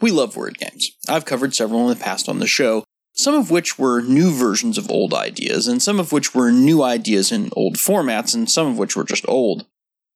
We 0.02 0.10
love 0.10 0.36
word 0.36 0.58
games. 0.58 0.90
I've 1.08 1.24
covered 1.24 1.54
several 1.54 1.88
in 1.90 1.96
the 1.96 2.04
past 2.04 2.28
on 2.28 2.38
the 2.38 2.46
show, 2.46 2.84
some 3.14 3.34
of 3.34 3.50
which 3.50 3.78
were 3.78 4.02
new 4.02 4.30
versions 4.30 4.76
of 4.76 4.90
old 4.90 5.14
ideas, 5.14 5.66
and 5.66 5.82
some 5.82 5.98
of 5.98 6.12
which 6.12 6.34
were 6.34 6.52
new 6.52 6.82
ideas 6.82 7.32
in 7.32 7.48
old 7.56 7.76
formats, 7.76 8.34
and 8.34 8.50
some 8.50 8.66
of 8.66 8.76
which 8.76 8.94
were 8.94 9.04
just 9.04 9.26
old. 9.26 9.64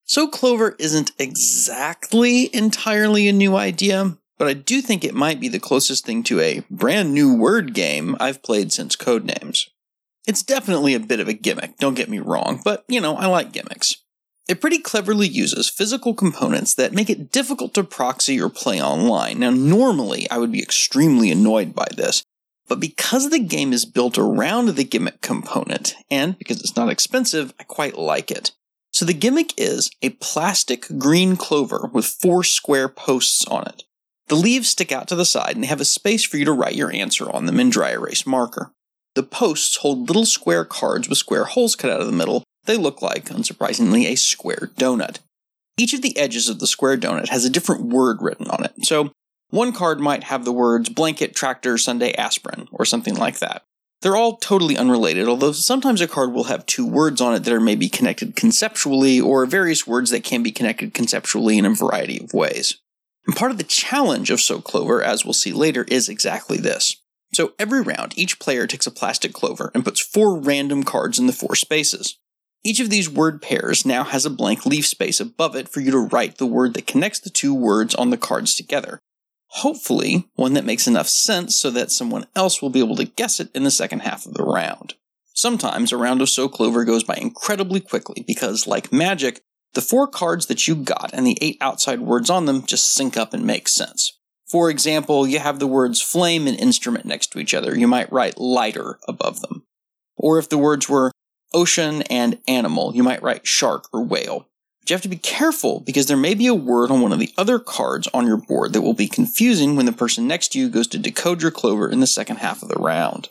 So 0.04 0.28
Clover 0.28 0.76
isn't 0.78 1.12
exactly 1.18 2.54
entirely 2.54 3.26
a 3.26 3.32
new 3.32 3.56
idea, 3.56 4.18
but 4.36 4.48
I 4.48 4.52
do 4.52 4.82
think 4.82 5.04
it 5.04 5.14
might 5.14 5.40
be 5.40 5.48
the 5.48 5.58
closest 5.58 6.04
thing 6.04 6.22
to 6.24 6.40
a 6.40 6.62
brand 6.68 7.14
new 7.14 7.34
word 7.34 7.72
game 7.72 8.18
I've 8.20 8.42
played 8.42 8.70
since 8.70 8.96
Codenames. 8.96 9.70
It's 10.26 10.42
definitely 10.42 10.92
a 10.92 11.00
bit 11.00 11.20
of 11.20 11.28
a 11.28 11.32
gimmick, 11.32 11.78
don't 11.78 11.94
get 11.94 12.10
me 12.10 12.18
wrong, 12.18 12.60
but 12.62 12.84
you 12.86 13.00
know, 13.00 13.16
I 13.16 13.28
like 13.28 13.50
gimmicks. 13.50 13.96
It 14.48 14.62
pretty 14.62 14.78
cleverly 14.78 15.28
uses 15.28 15.68
physical 15.68 16.14
components 16.14 16.74
that 16.74 16.94
make 16.94 17.10
it 17.10 17.30
difficult 17.30 17.74
to 17.74 17.84
proxy 17.84 18.40
or 18.40 18.48
play 18.48 18.82
online. 18.82 19.40
Now, 19.40 19.50
normally 19.50 20.28
I 20.30 20.38
would 20.38 20.50
be 20.50 20.62
extremely 20.62 21.30
annoyed 21.30 21.74
by 21.74 21.86
this, 21.94 22.22
but 22.66 22.80
because 22.80 23.28
the 23.28 23.40
game 23.40 23.74
is 23.74 23.84
built 23.84 24.16
around 24.16 24.68
the 24.68 24.84
gimmick 24.84 25.20
component, 25.20 25.94
and 26.10 26.38
because 26.38 26.60
it's 26.60 26.76
not 26.76 26.88
expensive, 26.88 27.52
I 27.60 27.64
quite 27.64 27.98
like 27.98 28.30
it. 28.30 28.52
So 28.90 29.04
the 29.04 29.12
gimmick 29.12 29.52
is 29.58 29.90
a 30.00 30.10
plastic 30.10 30.86
green 30.98 31.36
clover 31.36 31.90
with 31.92 32.06
four 32.06 32.42
square 32.42 32.88
posts 32.88 33.44
on 33.46 33.66
it. 33.66 33.84
The 34.28 34.34
leaves 34.34 34.68
stick 34.68 34.92
out 34.92 35.08
to 35.08 35.14
the 35.14 35.24
side 35.24 35.54
and 35.54 35.62
they 35.62 35.68
have 35.68 35.80
a 35.80 35.86
space 35.86 36.24
for 36.24 36.36
you 36.36 36.44
to 36.46 36.52
write 36.52 36.74
your 36.74 36.92
answer 36.92 37.30
on 37.30 37.46
them 37.46 37.60
in 37.60 37.70
dry 37.70 37.90
erase 37.90 38.26
marker. 38.26 38.72
The 39.14 39.22
posts 39.22 39.76
hold 39.76 40.08
little 40.08 40.26
square 40.26 40.64
cards 40.64 41.08
with 41.08 41.18
square 41.18 41.44
holes 41.44 41.76
cut 41.76 41.90
out 41.90 42.00
of 42.00 42.06
the 42.06 42.12
middle. 42.12 42.44
They 42.68 42.76
look 42.76 43.00
like, 43.00 43.30
unsurprisingly, 43.30 44.04
a 44.04 44.14
square 44.14 44.70
donut. 44.76 45.20
Each 45.78 45.94
of 45.94 46.02
the 46.02 46.14
edges 46.18 46.50
of 46.50 46.58
the 46.58 46.66
square 46.66 46.98
donut 46.98 47.30
has 47.30 47.46
a 47.46 47.50
different 47.50 47.86
word 47.86 48.18
written 48.20 48.46
on 48.46 48.62
it. 48.62 48.84
So, 48.84 49.10
one 49.48 49.72
card 49.72 50.00
might 50.00 50.24
have 50.24 50.44
the 50.44 50.52
words 50.52 50.90
blanket, 50.90 51.34
tractor, 51.34 51.78
Sunday, 51.78 52.12
aspirin, 52.12 52.68
or 52.70 52.84
something 52.84 53.14
like 53.14 53.38
that. 53.38 53.62
They're 54.02 54.16
all 54.16 54.36
totally 54.36 54.76
unrelated, 54.76 55.28
although 55.28 55.52
sometimes 55.52 56.02
a 56.02 56.06
card 56.06 56.32
will 56.32 56.44
have 56.44 56.66
two 56.66 56.86
words 56.86 57.22
on 57.22 57.34
it 57.34 57.44
that 57.44 57.54
are 57.54 57.60
maybe 57.60 57.88
connected 57.88 58.36
conceptually, 58.36 59.18
or 59.18 59.46
various 59.46 59.86
words 59.86 60.10
that 60.10 60.22
can 60.22 60.42
be 60.42 60.52
connected 60.52 60.92
conceptually 60.92 61.56
in 61.56 61.64
a 61.64 61.70
variety 61.70 62.22
of 62.22 62.34
ways. 62.34 62.82
And 63.26 63.34
part 63.34 63.50
of 63.50 63.56
the 63.56 63.64
challenge 63.64 64.28
of 64.28 64.42
So 64.42 64.60
Clover, 64.60 65.02
as 65.02 65.24
we'll 65.24 65.32
see 65.32 65.54
later, 65.54 65.84
is 65.84 66.10
exactly 66.10 66.58
this. 66.58 66.98
So 67.32 67.54
every 67.58 67.80
round, 67.80 68.12
each 68.18 68.38
player 68.38 68.66
takes 68.66 68.86
a 68.86 68.90
plastic 68.90 69.32
clover 69.32 69.70
and 69.74 69.86
puts 69.86 70.00
four 70.00 70.38
random 70.38 70.82
cards 70.82 71.18
in 71.18 71.26
the 71.26 71.32
four 71.32 71.54
spaces. 71.54 72.18
Each 72.64 72.80
of 72.80 72.90
these 72.90 73.08
word 73.08 73.40
pairs 73.40 73.86
now 73.86 74.04
has 74.04 74.26
a 74.26 74.30
blank 74.30 74.66
leaf 74.66 74.86
space 74.86 75.20
above 75.20 75.54
it 75.54 75.68
for 75.68 75.80
you 75.80 75.90
to 75.92 75.98
write 75.98 76.38
the 76.38 76.46
word 76.46 76.74
that 76.74 76.86
connects 76.86 77.20
the 77.20 77.30
two 77.30 77.54
words 77.54 77.94
on 77.94 78.10
the 78.10 78.16
cards 78.16 78.54
together. 78.54 78.98
Hopefully, 79.52 80.28
one 80.34 80.54
that 80.54 80.64
makes 80.64 80.86
enough 80.86 81.08
sense 81.08 81.56
so 81.56 81.70
that 81.70 81.90
someone 81.90 82.26
else 82.36 82.60
will 82.60 82.70
be 82.70 82.80
able 82.80 82.96
to 82.96 83.04
guess 83.04 83.40
it 83.40 83.48
in 83.54 83.64
the 83.64 83.70
second 83.70 84.00
half 84.00 84.26
of 84.26 84.34
the 84.34 84.44
round. 84.44 84.94
Sometimes 85.32 85.92
a 85.92 85.96
round 85.96 86.20
of 86.20 86.28
So 86.28 86.48
Clover 86.48 86.84
goes 86.84 87.04
by 87.04 87.14
incredibly 87.14 87.80
quickly 87.80 88.24
because, 88.26 88.66
like 88.66 88.92
magic, 88.92 89.40
the 89.74 89.80
four 89.80 90.08
cards 90.08 90.46
that 90.46 90.66
you 90.66 90.74
got 90.74 91.10
and 91.12 91.26
the 91.26 91.38
eight 91.40 91.56
outside 91.60 92.00
words 92.00 92.28
on 92.28 92.46
them 92.46 92.66
just 92.66 92.92
sync 92.92 93.16
up 93.16 93.32
and 93.32 93.46
make 93.46 93.68
sense. 93.68 94.18
For 94.48 94.68
example, 94.68 95.26
you 95.26 95.38
have 95.38 95.58
the 95.58 95.66
words 95.66 96.02
flame 96.02 96.46
and 96.46 96.58
instrument 96.58 97.04
next 97.04 97.28
to 97.28 97.38
each 97.38 97.54
other. 97.54 97.78
You 97.78 97.86
might 97.86 98.12
write 98.12 98.38
lighter 98.38 98.98
above 99.06 99.40
them. 99.40 99.64
Or 100.16 100.38
if 100.38 100.48
the 100.48 100.58
words 100.58 100.88
were 100.88 101.12
ocean 101.52 102.02
and 102.02 102.38
animal, 102.46 102.94
you 102.94 103.02
might 103.02 103.22
write 103.22 103.46
shark 103.46 103.88
or 103.92 104.02
whale. 104.02 104.48
But 104.80 104.90
you 104.90 104.94
have 104.94 105.02
to 105.02 105.08
be 105.08 105.16
careful 105.16 105.80
because 105.80 106.06
there 106.06 106.16
may 106.16 106.34
be 106.34 106.46
a 106.46 106.54
word 106.54 106.90
on 106.90 107.00
one 107.00 107.12
of 107.12 107.18
the 107.18 107.32
other 107.36 107.58
cards 107.58 108.08
on 108.14 108.26
your 108.26 108.36
board 108.36 108.72
that 108.72 108.82
will 108.82 108.94
be 108.94 109.08
confusing 109.08 109.76
when 109.76 109.86
the 109.86 109.92
person 109.92 110.26
next 110.26 110.48
to 110.52 110.58
you 110.58 110.68
goes 110.68 110.86
to 110.88 110.98
decode 110.98 111.42
your 111.42 111.50
clover 111.50 111.90
in 111.90 112.00
the 112.00 112.06
second 112.06 112.36
half 112.36 112.62
of 112.62 112.68
the 112.68 112.76
round. 112.76 113.28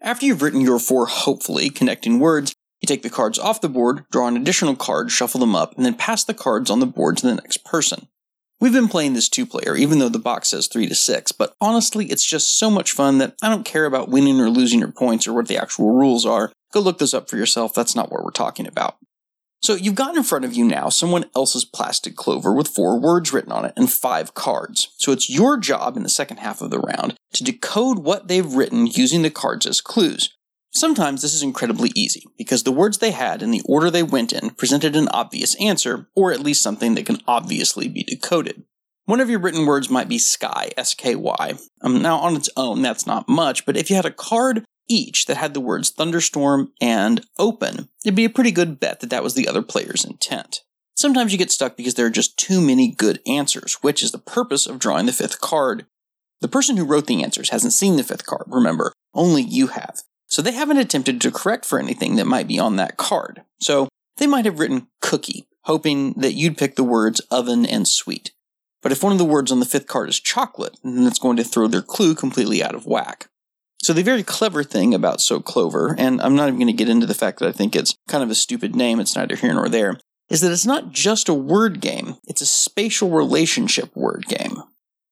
After 0.00 0.24
you've 0.24 0.42
written 0.42 0.60
your 0.60 0.78
four 0.78 1.06
hopefully 1.06 1.68
connecting 1.68 2.20
words, 2.20 2.54
you 2.80 2.86
take 2.86 3.02
the 3.02 3.10
cards 3.10 3.38
off 3.38 3.60
the 3.60 3.68
board, 3.68 4.04
draw 4.10 4.26
an 4.26 4.36
additional 4.36 4.74
card, 4.74 5.10
shuffle 5.10 5.40
them 5.40 5.54
up, 5.54 5.76
and 5.76 5.84
then 5.84 5.94
pass 5.94 6.24
the 6.24 6.32
cards 6.32 6.70
on 6.70 6.80
the 6.80 6.86
board 6.86 7.18
to 7.18 7.26
the 7.26 7.34
next 7.34 7.64
person. 7.64 8.08
We've 8.60 8.72
been 8.72 8.88
playing 8.88 9.14
this 9.14 9.28
two 9.28 9.46
player, 9.46 9.74
even 9.74 9.98
though 9.98 10.08
the 10.08 10.18
box 10.18 10.48
says 10.48 10.66
three 10.66 10.86
to 10.86 10.94
six, 10.94 11.32
but 11.32 11.54
honestly, 11.60 12.06
it's 12.06 12.24
just 12.24 12.58
so 12.58 12.70
much 12.70 12.92
fun 12.92 13.18
that 13.18 13.34
I 13.42 13.48
don't 13.48 13.64
care 13.64 13.86
about 13.86 14.10
winning 14.10 14.38
or 14.38 14.50
losing 14.50 14.80
your 14.80 14.92
points 14.92 15.26
or 15.26 15.32
what 15.32 15.48
the 15.48 15.56
actual 15.56 15.92
rules 15.92 16.26
are. 16.26 16.52
Go 16.72 16.80
look 16.80 16.98
those 16.98 17.14
up 17.14 17.28
for 17.28 17.36
yourself, 17.36 17.74
that's 17.74 17.96
not 17.96 18.10
what 18.10 18.24
we're 18.24 18.30
talking 18.30 18.66
about. 18.66 18.96
So 19.62 19.74
you've 19.74 19.94
got 19.94 20.16
in 20.16 20.22
front 20.22 20.46
of 20.46 20.54
you 20.54 20.64
now 20.64 20.88
someone 20.88 21.26
else's 21.36 21.66
plastic 21.66 22.16
clover 22.16 22.52
with 22.52 22.68
four 22.68 22.98
words 22.98 23.32
written 23.32 23.52
on 23.52 23.66
it 23.66 23.74
and 23.76 23.92
five 23.92 24.32
cards. 24.32 24.94
So 24.96 25.12
it's 25.12 25.28
your 25.28 25.58
job 25.58 25.96
in 25.96 26.02
the 26.02 26.08
second 26.08 26.38
half 26.38 26.62
of 26.62 26.70
the 26.70 26.78
round 26.78 27.14
to 27.34 27.44
decode 27.44 27.98
what 27.98 28.28
they've 28.28 28.54
written 28.54 28.86
using 28.86 29.20
the 29.22 29.30
cards 29.30 29.66
as 29.66 29.82
clues. 29.82 30.34
Sometimes 30.72 31.20
this 31.20 31.34
is 31.34 31.42
incredibly 31.42 31.90
easy 31.94 32.24
because 32.38 32.62
the 32.62 32.72
words 32.72 32.98
they 32.98 33.10
had 33.10 33.42
and 33.42 33.52
the 33.52 33.62
order 33.66 33.90
they 33.90 34.04
went 34.04 34.32
in 34.32 34.50
presented 34.50 34.96
an 34.96 35.08
obvious 35.08 35.60
answer, 35.60 36.08
or 36.14 36.32
at 36.32 36.40
least 36.40 36.62
something 36.62 36.94
that 36.94 37.06
can 37.06 37.18
obviously 37.26 37.88
be 37.88 38.04
decoded. 38.04 38.62
One 39.04 39.20
of 39.20 39.28
your 39.28 39.40
written 39.40 39.66
words 39.66 39.90
might 39.90 40.08
be 40.08 40.18
sky, 40.18 40.70
S 40.76 40.94
K 40.94 41.16
Y. 41.16 41.54
Um, 41.82 42.00
now, 42.00 42.18
on 42.18 42.36
its 42.36 42.48
own, 42.56 42.80
that's 42.82 43.06
not 43.06 43.28
much, 43.28 43.66
but 43.66 43.76
if 43.76 43.90
you 43.90 43.96
had 43.96 44.06
a 44.06 44.12
card 44.12 44.64
each 44.90 45.26
that 45.26 45.36
had 45.38 45.54
the 45.54 45.60
words 45.60 45.88
thunderstorm 45.88 46.72
and 46.80 47.24
open, 47.38 47.88
it'd 48.04 48.16
be 48.16 48.24
a 48.24 48.30
pretty 48.30 48.50
good 48.50 48.80
bet 48.80 49.00
that 49.00 49.08
that 49.10 49.22
was 49.22 49.34
the 49.34 49.48
other 49.48 49.62
player's 49.62 50.04
intent. 50.04 50.62
Sometimes 50.94 51.32
you 51.32 51.38
get 51.38 51.50
stuck 51.50 51.76
because 51.76 51.94
there 51.94 52.04
are 52.04 52.10
just 52.10 52.36
too 52.36 52.60
many 52.60 52.90
good 52.90 53.20
answers, 53.26 53.74
which 53.80 54.02
is 54.02 54.12
the 54.12 54.18
purpose 54.18 54.66
of 54.66 54.78
drawing 54.78 55.06
the 55.06 55.12
fifth 55.12 55.40
card. 55.40 55.86
The 56.42 56.48
person 56.48 56.76
who 56.76 56.84
wrote 56.84 57.06
the 57.06 57.22
answers 57.22 57.50
hasn't 57.50 57.72
seen 57.72 57.96
the 57.96 58.02
fifth 58.02 58.26
card, 58.26 58.44
remember, 58.48 58.92
only 59.14 59.42
you 59.42 59.68
have. 59.68 60.02
So 60.26 60.42
they 60.42 60.52
haven't 60.52 60.76
attempted 60.76 61.20
to 61.20 61.30
correct 61.30 61.64
for 61.64 61.78
anything 61.78 62.16
that 62.16 62.26
might 62.26 62.48
be 62.48 62.58
on 62.58 62.76
that 62.76 62.96
card. 62.96 63.42
So 63.60 63.88
they 64.18 64.26
might 64.26 64.44
have 64.44 64.58
written 64.58 64.88
cookie, 65.00 65.46
hoping 65.62 66.12
that 66.14 66.34
you'd 66.34 66.58
pick 66.58 66.76
the 66.76 66.84
words 66.84 67.20
oven 67.30 67.64
and 67.64 67.88
sweet. 67.88 68.32
But 68.82 68.92
if 68.92 69.02
one 69.02 69.12
of 69.12 69.18
the 69.18 69.24
words 69.24 69.50
on 69.50 69.60
the 69.60 69.66
fifth 69.66 69.86
card 69.86 70.08
is 70.08 70.20
chocolate, 70.20 70.78
then 70.82 71.06
it's 71.06 71.18
going 71.18 71.36
to 71.36 71.44
throw 71.44 71.66
their 71.66 71.82
clue 71.82 72.14
completely 72.14 72.62
out 72.62 72.74
of 72.74 72.86
whack. 72.86 73.28
So 73.82 73.94
the 73.94 74.02
very 74.02 74.22
clever 74.22 74.62
thing 74.62 74.94
about 74.94 75.22
So 75.22 75.40
Clover, 75.40 75.94
and 75.96 76.20
I'm 76.20 76.36
not 76.36 76.48
even 76.48 76.60
going 76.60 76.66
to 76.66 76.72
get 76.74 76.90
into 76.90 77.06
the 77.06 77.14
fact 77.14 77.38
that 77.38 77.48
I 77.48 77.52
think 77.52 77.74
it's 77.74 77.94
kind 78.08 78.22
of 78.22 78.30
a 78.30 78.34
stupid 78.34 78.76
name, 78.76 79.00
it's 79.00 79.16
neither 79.16 79.36
here 79.36 79.54
nor 79.54 79.68
there, 79.70 79.98
is 80.28 80.42
that 80.42 80.52
it's 80.52 80.66
not 80.66 80.92
just 80.92 81.28
a 81.28 81.34
word 81.34 81.80
game, 81.80 82.16
it's 82.26 82.42
a 82.42 82.46
spatial 82.46 83.10
relationship 83.10 83.94
word 83.96 84.26
game. 84.28 84.62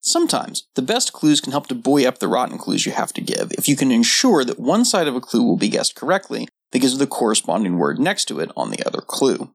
Sometimes 0.00 0.68
the 0.75 0.82
best 0.82 1.12
clues 1.12 1.40
can 1.40 1.52
help 1.52 1.66
to 1.68 1.75
buoy 1.75 2.06
up 2.06 2.18
the 2.18 2.28
rotten 2.28 2.58
clues 2.58 2.84
you 2.84 2.92
have 2.92 3.12
to 3.14 3.20
give 3.20 3.52
if 3.52 3.68
you 3.68 3.76
can 3.76 3.90
ensure 3.90 4.44
that 4.44 4.60
one 4.60 4.84
side 4.84 5.08
of 5.08 5.16
a 5.16 5.20
clue 5.20 5.42
will 5.42 5.56
be 5.56 5.68
guessed 5.68 5.96
correctly 5.96 6.46
because 6.70 6.92
of 6.92 6.98
the 6.98 7.06
corresponding 7.06 7.78
word 7.78 7.98
next 7.98 8.26
to 8.26 8.38
it 8.38 8.50
on 8.56 8.70
the 8.70 8.87
other 8.87 9.00
clue. 9.00 9.50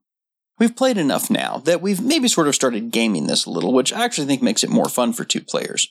We've 0.59 0.75
played 0.75 0.97
enough 0.97 1.29
now 1.29 1.57
that 1.65 1.81
we've 1.81 2.01
maybe 2.01 2.27
sort 2.27 2.47
of 2.47 2.55
started 2.55 2.91
gaming 2.91 3.27
this 3.27 3.45
a 3.45 3.49
little, 3.49 3.73
which 3.73 3.93
I 3.93 4.03
actually 4.03 4.27
think 4.27 4.41
makes 4.41 4.63
it 4.63 4.69
more 4.69 4.89
fun 4.89 5.13
for 5.13 5.23
two 5.23 5.41
players. 5.41 5.89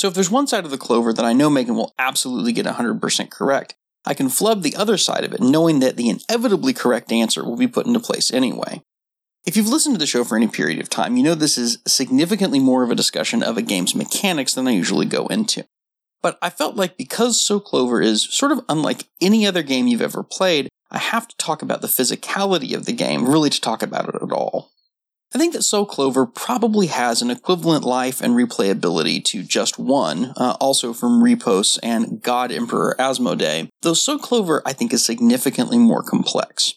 So 0.00 0.08
if 0.08 0.14
there's 0.14 0.30
one 0.30 0.46
side 0.46 0.64
of 0.64 0.70
the 0.70 0.78
clover 0.78 1.12
that 1.12 1.26
I 1.26 1.34
know 1.34 1.50
Megan 1.50 1.76
will 1.76 1.92
absolutely 1.98 2.54
get 2.54 2.64
100% 2.64 3.30
correct, 3.30 3.74
I 4.06 4.14
can 4.14 4.30
flub 4.30 4.62
the 4.62 4.74
other 4.74 4.96
side 4.96 5.24
of 5.24 5.34
it 5.34 5.42
knowing 5.42 5.80
that 5.80 5.98
the 5.98 6.08
inevitably 6.08 6.72
correct 6.72 7.12
answer 7.12 7.44
will 7.44 7.58
be 7.58 7.68
put 7.68 7.84
into 7.84 8.00
place 8.00 8.32
anyway. 8.32 8.80
If 9.44 9.58
you've 9.58 9.68
listened 9.68 9.96
to 9.96 9.98
the 9.98 10.06
show 10.06 10.24
for 10.24 10.38
any 10.38 10.48
period 10.48 10.80
of 10.80 10.88
time, 10.88 11.18
you 11.18 11.22
know 11.22 11.34
this 11.34 11.58
is 11.58 11.82
significantly 11.86 12.58
more 12.58 12.82
of 12.82 12.90
a 12.90 12.94
discussion 12.94 13.42
of 13.42 13.58
a 13.58 13.62
game's 13.62 13.94
mechanics 13.94 14.54
than 14.54 14.66
I 14.66 14.70
usually 14.70 15.04
go 15.04 15.26
into. 15.26 15.66
But 16.22 16.38
I 16.40 16.48
felt 16.48 16.76
like 16.76 16.96
because 16.96 17.38
So 17.38 17.60
Clover 17.60 18.00
is 18.00 18.22
sort 18.22 18.52
of 18.52 18.64
unlike 18.70 19.04
any 19.20 19.46
other 19.46 19.62
game 19.62 19.86
you've 19.86 20.00
ever 20.00 20.22
played, 20.22 20.70
I 20.90 20.96
have 20.96 21.28
to 21.28 21.36
talk 21.36 21.60
about 21.60 21.82
the 21.82 21.88
physicality 21.88 22.74
of 22.74 22.86
the 22.86 22.94
game, 22.94 23.28
really 23.28 23.50
to 23.50 23.60
talk 23.60 23.82
about 23.82 24.08
it 24.08 24.14
at 24.14 24.32
all. 24.32 24.70
I 25.32 25.38
think 25.38 25.52
that 25.52 25.62
So 25.62 25.84
Clover 25.84 26.26
probably 26.26 26.88
has 26.88 27.22
an 27.22 27.30
equivalent 27.30 27.84
life 27.84 28.20
and 28.20 28.34
replayability 28.34 29.24
to 29.26 29.44
Just 29.44 29.78
One, 29.78 30.32
uh, 30.36 30.56
also 30.60 30.92
from 30.92 31.22
Repos 31.22 31.78
and 31.84 32.20
God 32.20 32.50
Emperor 32.50 32.96
Asmodee, 32.98 33.68
though 33.82 33.94
So 33.94 34.18
Clover 34.18 34.60
I 34.66 34.72
think 34.72 34.92
is 34.92 35.04
significantly 35.04 35.78
more 35.78 36.02
complex. 36.02 36.74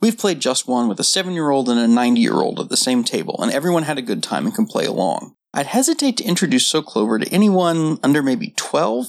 We've 0.00 0.16
played 0.16 0.38
Just 0.38 0.68
One 0.68 0.86
with 0.86 1.00
a 1.00 1.04
7 1.04 1.32
year 1.32 1.50
old 1.50 1.68
and 1.68 1.80
a 1.80 1.88
90 1.88 2.20
year 2.20 2.34
old 2.34 2.60
at 2.60 2.68
the 2.68 2.76
same 2.76 3.02
table, 3.02 3.36
and 3.42 3.50
everyone 3.50 3.82
had 3.82 3.98
a 3.98 4.02
good 4.02 4.22
time 4.22 4.46
and 4.46 4.54
can 4.54 4.66
play 4.66 4.86
along. 4.86 5.34
I'd 5.52 5.66
hesitate 5.66 6.16
to 6.18 6.24
introduce 6.24 6.68
So 6.68 6.82
Clover 6.82 7.18
to 7.18 7.28
anyone 7.34 7.98
under 8.04 8.22
maybe 8.22 8.54
12, 8.56 9.08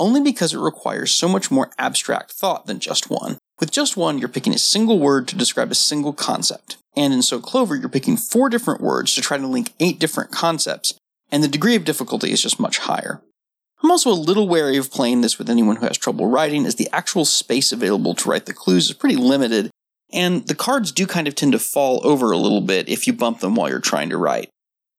only 0.00 0.20
because 0.20 0.52
it 0.52 0.58
requires 0.58 1.12
so 1.12 1.28
much 1.28 1.52
more 1.52 1.70
abstract 1.78 2.32
thought 2.32 2.66
than 2.66 2.80
Just 2.80 3.08
One. 3.08 3.38
With 3.60 3.70
Just 3.70 3.96
One, 3.96 4.18
you're 4.18 4.28
picking 4.28 4.52
a 4.52 4.58
single 4.58 4.98
word 4.98 5.28
to 5.28 5.36
describe 5.36 5.70
a 5.70 5.76
single 5.76 6.12
concept. 6.12 6.78
And 6.96 7.12
in 7.12 7.22
So 7.22 7.40
Clover, 7.40 7.76
you're 7.76 7.88
picking 7.88 8.16
four 8.16 8.48
different 8.48 8.80
words 8.80 9.14
to 9.14 9.20
try 9.20 9.36
to 9.36 9.46
link 9.46 9.72
eight 9.78 9.98
different 9.98 10.30
concepts, 10.30 10.94
and 11.30 11.44
the 11.44 11.48
degree 11.48 11.76
of 11.76 11.84
difficulty 11.84 12.32
is 12.32 12.42
just 12.42 12.58
much 12.58 12.78
higher. 12.78 13.22
I'm 13.82 13.90
also 13.90 14.10
a 14.10 14.14
little 14.14 14.48
wary 14.48 14.78
of 14.78 14.90
playing 14.90 15.20
this 15.20 15.38
with 15.38 15.50
anyone 15.50 15.76
who 15.76 15.86
has 15.86 15.98
trouble 15.98 16.26
writing, 16.26 16.64
as 16.64 16.76
the 16.76 16.88
actual 16.92 17.26
space 17.26 17.72
available 17.72 18.14
to 18.14 18.30
write 18.30 18.46
the 18.46 18.54
clues 18.54 18.88
is 18.88 18.96
pretty 18.96 19.16
limited, 19.16 19.70
and 20.12 20.46
the 20.48 20.54
cards 20.54 20.92
do 20.92 21.06
kind 21.06 21.28
of 21.28 21.34
tend 21.34 21.52
to 21.52 21.58
fall 21.58 22.00
over 22.02 22.32
a 22.32 22.38
little 22.38 22.62
bit 22.62 22.88
if 22.88 23.06
you 23.06 23.12
bump 23.12 23.40
them 23.40 23.54
while 23.54 23.68
you're 23.68 23.80
trying 23.80 24.08
to 24.10 24.16
write. 24.16 24.48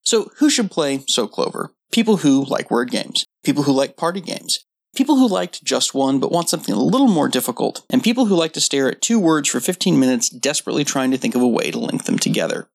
So, 0.04 0.32
who 0.38 0.50
should 0.50 0.70
play 0.70 1.04
So 1.08 1.28
Clover? 1.28 1.72
People 1.92 2.18
who 2.18 2.46
like 2.46 2.70
word 2.70 2.92
games, 2.92 3.26
people 3.44 3.64
who 3.64 3.72
like 3.72 3.98
party 3.98 4.22
games, 4.22 4.60
people 4.98 5.18
who 5.18 5.28
liked 5.28 5.64
just 5.64 5.94
one 5.94 6.20
but 6.20 6.32
want 6.32 6.50
something 6.50 6.74
a 6.74 6.82
little 6.82 7.08
more 7.08 7.30
difficult, 7.30 7.86
and 7.92 8.04
people 8.04 8.26
who 8.26 8.36
like 8.36 8.54
to 8.54 8.60
stare 8.60 8.90
at 8.90 9.00
two 9.00 9.20
words 9.20 9.48
for 9.48 9.60
15 9.60 10.00
minutes 10.00 10.28
desperately 10.28 10.84
trying 10.84 11.12
to 11.12 11.18
think 11.18 11.36
of 11.36 11.42
a 11.42 11.48
way 11.48 11.70
to 11.70 11.78
link 11.78 12.06
them 12.06 12.18
together. 12.18 12.68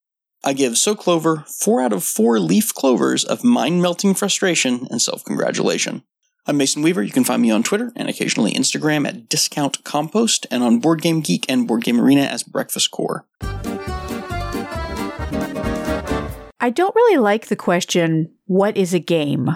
I 0.45 0.53
give 0.53 0.79
So 0.79 0.95
Clover 0.95 1.45
4 1.49 1.81
out 1.83 1.93
of 1.93 2.05
4 2.05 2.39
leaf 2.39 2.73
clovers 2.73 3.25
of 3.25 3.43
mind 3.43 3.83
melting 3.83 4.15
frustration 4.15 4.87
and 4.89 5.03
self 5.03 5.25
congratulation. 5.25 6.05
I'm 6.47 6.57
Mason 6.57 6.83
Weaver. 6.83 7.03
You 7.03 7.11
can 7.11 7.25
find 7.25 7.43
me 7.43 7.51
on 7.51 7.65
Twitter 7.65 7.93
and 7.97 8.09
occasionally 8.09 8.53
Instagram 8.53 9.07
at 9.07 9.29
Discount 9.29 9.83
Compost 9.83 10.47
and 10.49 10.63
on 10.63 10.79
Board 10.79 11.03
Game 11.03 11.23
Geek 11.23 11.45
and 11.49 11.67
Board 11.67 11.83
Game 11.83 12.01
Arena 12.01 12.23
as 12.23 12.45
Breakfast 12.45 12.93
Core. 12.93 13.27
I 16.61 16.71
don't 16.71 16.95
really 16.95 17.19
like 17.19 17.49
the 17.49 17.57
question, 17.57 18.31
What 18.47 18.77
is 18.77 18.95
a 18.95 19.01
game? 19.01 19.51